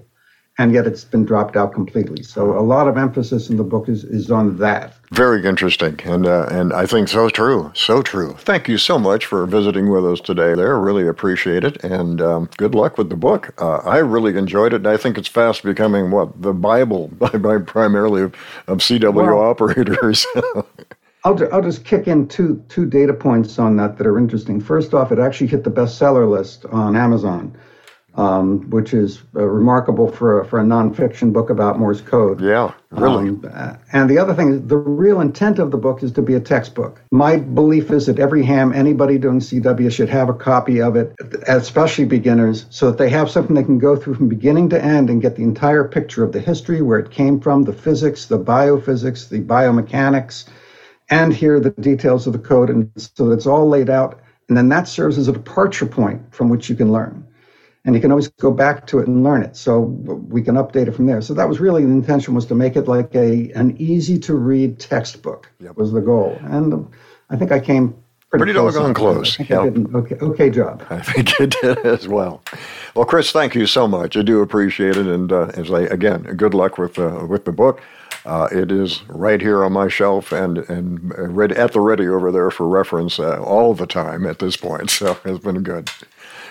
and 0.59 0.73
yet 0.73 0.87
it's 0.87 1.05
been 1.05 1.25
dropped 1.25 1.57
out 1.57 1.73
completely. 1.73 2.23
So 2.25 2.59
a 2.59 2.61
lot 2.61 2.89
of 2.89 2.99
emphasis 2.99 3.49
in 3.49 3.57
the 3.57 3.65
book 3.65 3.89
is, 3.89 4.03
is 4.05 4.31
on 4.31 4.57
that. 4.59 4.95
Very 5.13 5.47
interesting, 5.47 5.99
and 6.05 6.27
uh, 6.27 6.47
and 6.51 6.73
I 6.73 6.85
think 6.85 7.09
so 7.09 7.31
true, 7.31 7.71
so 7.75 8.03
true. 8.03 8.35
Thank 8.41 8.69
you 8.69 8.77
so 8.77 8.99
much 8.99 9.25
for 9.25 9.47
visiting 9.47 9.89
with 9.89 10.05
us 10.05 10.21
today. 10.21 10.55
There, 10.55 10.79
really 10.79 11.07
appreciate 11.07 11.65
it, 11.65 11.83
and 11.83 12.21
um, 12.21 12.51
good 12.59 12.75
luck 12.75 12.99
with 12.99 13.09
the 13.09 13.17
book. 13.17 13.55
Uh, 13.59 13.77
I 13.79 13.99
really 13.99 14.37
enjoyed 14.37 14.73
it, 14.75 14.77
and 14.77 14.89
I 14.89 14.97
think 14.99 15.17
it's 15.17 15.29
fast 15.29 15.63
becoming 15.63 16.11
what 16.11 16.43
the 16.43 16.53
Bible, 16.53 17.09
by, 17.19 17.31
by 17.31 17.59
primarily 17.59 18.23
of, 18.23 18.35
of 18.67 18.79
CW 18.79 19.15
Well- 19.15 19.39
operators. 19.39 20.27
I'll, 21.25 21.35
ju- 21.35 21.49
I'll 21.53 21.63
just 21.63 21.85
kick 21.85 22.07
in 22.07 22.29
two 22.29 22.65
two 22.69 22.87
data 22.87 23.13
points 23.13 23.59
on 23.59 23.77
that 23.77 23.99
that 23.99 24.07
are 24.07 24.19
interesting. 24.19 24.61
First 24.61 24.95
off, 24.95 25.11
it 25.11 25.19
actually 25.19 25.49
hit 25.49 25.65
the 25.65 25.71
bestseller 25.71 26.31
list 26.31 26.65
on 26.67 26.95
Amazon, 26.97 27.57
um, 28.19 28.69
which 28.71 28.95
is 28.95 29.23
uh, 29.37 29.45
remarkable 29.45 30.11
for 30.11 30.41
a, 30.41 30.45
for 30.45 30.59
a 30.59 30.65
nonfiction 30.65 31.33
book 31.33 31.51
about 31.51 31.79
Morse 31.79 32.01
code. 32.01 32.41
yeah, 32.41 32.73
really. 32.91 33.29
Um, 33.29 33.79
and 33.93 34.11
the 34.11 34.19
other 34.19 34.35
thing 34.35 34.55
is 34.55 34.67
the 34.67 34.77
real 34.77 35.21
intent 35.21 35.61
of 35.61 35.71
the 35.71 35.77
book 35.77 36.03
is 36.03 36.11
to 36.13 36.23
be 36.23 36.35
a 36.35 36.41
textbook. 36.41 37.01
My 37.13 37.37
belief 37.37 37.93
is 37.93 38.07
that 38.07 38.19
every 38.19 38.43
ham 38.43 38.73
anybody 38.73 39.19
doing 39.19 39.39
CW 39.39 39.93
should 39.93 40.09
have 40.09 40.29
a 40.29 40.35
copy 40.35 40.83
of 40.83 40.97
it, 40.97 41.15
especially 41.47 42.07
beginners, 42.07 42.67
so 42.71 42.91
that 42.91 42.99
they 42.99 43.09
have 43.09 43.31
something 43.31 43.55
they 43.55 43.63
can 43.63 43.79
go 43.79 43.95
through 43.95 44.15
from 44.15 44.29
beginning 44.29 44.69
to 44.71 44.85
end 44.85 45.11
and 45.11 45.23
get 45.23 45.37
the 45.37 45.45
entire 45.45 45.85
picture 45.85 46.25
of 46.25 46.33
the 46.33 46.41
history, 46.41 46.83
where 46.83 46.99
it 46.99 47.13
came 47.13 47.39
from, 47.39 47.63
the 47.63 47.73
physics, 47.73 48.27
the 48.27 48.39
biophysics, 48.39 49.29
the 49.29 49.41
biomechanics, 49.41 50.47
and 51.09 51.33
hear 51.33 51.61
the 51.61 51.71
details 51.71 52.27
of 52.27 52.33
the 52.33 52.39
code, 52.41 52.69
and 52.69 52.91
so 52.97 53.29
that 53.29 53.35
it's 53.35 53.47
all 53.47 53.69
laid 53.69 53.89
out. 53.89 54.21
And 54.49 54.57
then 54.57 54.69
that 54.71 54.89
serves 54.89 55.19
as 55.19 55.29
a 55.29 55.33
departure 55.33 55.87
point 55.87 56.35
from 56.35 56.49
which 56.49 56.69
you 56.69 56.75
can 56.75 56.91
learn 56.91 57.28
and 57.89 57.97
you 57.97 58.03
can 58.03 58.13
always 58.13 58.29
go 58.29 58.53
back 58.53 58.87
to 58.89 59.01
it 59.01 59.09
and 59.09 59.25
learn 59.25 59.43
it. 59.43 59.57
So 59.57 59.81
we 59.81 60.43
can 60.43 60.57
update 60.57 60.89
it 60.89 60.93
from 60.93 61.07
there. 61.07 61.23
So 61.23 61.35
that 61.35 61.49
was 61.49 61.59
really 61.59 61.85
the 61.87 61.91
intention 61.91 62.35
was 62.35 62.47
to 62.49 62.55
make 62.55 62.77
it 62.77 62.87
like 62.87 63.15
a 63.17 63.51
an 63.55 63.77
easy 63.81 64.19
to 64.21 64.35
read 64.37 64.79
textbook 64.79 65.51
was 65.77 65.93
the 65.93 66.03
goal, 66.03 66.39
and 66.45 66.87
I 67.31 67.37
think 67.37 67.51
I 67.53 67.61
came 67.61 67.97
pretty, 68.31 68.45
Pretty 68.45 68.55
close. 68.55 68.75
doggone 68.75 68.91
on 68.91 68.95
close, 68.95 69.41
I 69.41 69.47
yeah. 69.49 69.61
I 69.63 69.65
did 69.65 69.77
an 69.79 69.97
okay 69.97 70.17
okay 70.21 70.51
job. 70.51 70.85
I 70.91 71.01
think 71.01 71.41
it 71.41 71.57
did 71.63 71.79
as 71.87 72.09
well. 72.09 72.43
Well, 72.95 73.07
Chris, 73.07 73.33
thank 73.33 73.55
you 73.55 73.67
so 73.67 73.89
much. 73.89 74.17
I 74.19 74.23
do 74.23 74.43
appreciate 74.43 74.97
it, 74.99 75.07
and 75.07 75.33
uh, 75.33 75.51
as 75.55 75.71
I 75.73 75.83
again, 75.85 76.25
good 76.37 76.55
luck 76.55 76.79
with 76.79 76.99
uh, 76.99 77.27
with 77.29 77.47
the 77.47 77.53
book. 77.53 77.83
Uh, 78.27 78.49
it 78.53 78.71
is 78.73 79.03
right 79.09 79.41
here 79.41 79.65
on 79.65 79.73
my 79.73 79.89
shelf 79.89 80.33
and 80.33 80.59
and 80.71 81.15
ready 81.37 81.57
at 81.57 81.73
the 81.73 81.81
ready 81.81 82.09
over 82.09 82.31
there 82.33 82.51
for 82.51 82.69
reference 82.69 83.19
uh, 83.19 83.43
all 83.43 83.75
the 83.75 83.87
time 83.87 84.27
at 84.27 84.41
this 84.41 84.57
point. 84.59 84.91
So 84.91 85.19
it's 85.25 85.43
been 85.45 85.63
good. 85.63 85.91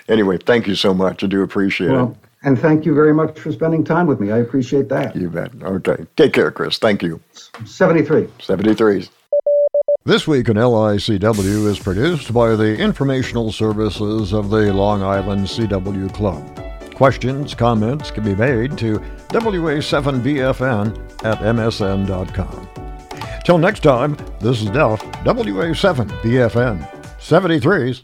Anyway, 0.08 0.38
thank 0.38 0.66
you 0.66 0.74
so 0.74 0.94
much. 0.94 1.22
I 1.22 1.26
do 1.26 1.42
appreciate 1.42 1.90
Well, 1.90 2.16
and 2.42 2.58
thank 2.58 2.86
you 2.86 2.94
very 2.94 3.12
much 3.12 3.38
for 3.38 3.52
spending 3.52 3.84
time 3.84 4.06
with 4.06 4.20
me. 4.20 4.30
I 4.30 4.38
appreciate 4.38 4.88
that. 4.88 5.14
You 5.14 5.28
bet. 5.28 5.50
Okay, 5.62 6.06
take 6.16 6.32
care, 6.32 6.50
Chris. 6.50 6.78
Thank 6.78 7.02
you. 7.02 7.20
Seventy 7.64 8.02
three. 8.02 8.24
73s. 8.38 9.10
This 10.04 10.26
week 10.26 10.48
in 10.48 10.56
LICW 10.56 11.66
is 11.66 11.78
produced 11.78 12.32
by 12.32 12.56
the 12.56 12.78
informational 12.78 13.52
services 13.52 14.32
of 14.32 14.48
the 14.48 14.72
Long 14.72 15.02
Island 15.02 15.46
CW 15.46 16.14
Club. 16.14 16.42
Questions, 16.94 17.54
comments 17.54 18.10
can 18.10 18.24
be 18.24 18.34
made 18.34 18.78
to 18.78 18.98
WA7BFN 19.28 21.24
at 21.24 21.38
MSN.com. 21.40 22.68
Till 23.44 23.58
next 23.58 23.82
time, 23.82 24.16
this 24.40 24.62
is 24.62 24.70
Duff, 24.70 25.02
WA7BFN. 25.24 26.88
73s 27.18 28.02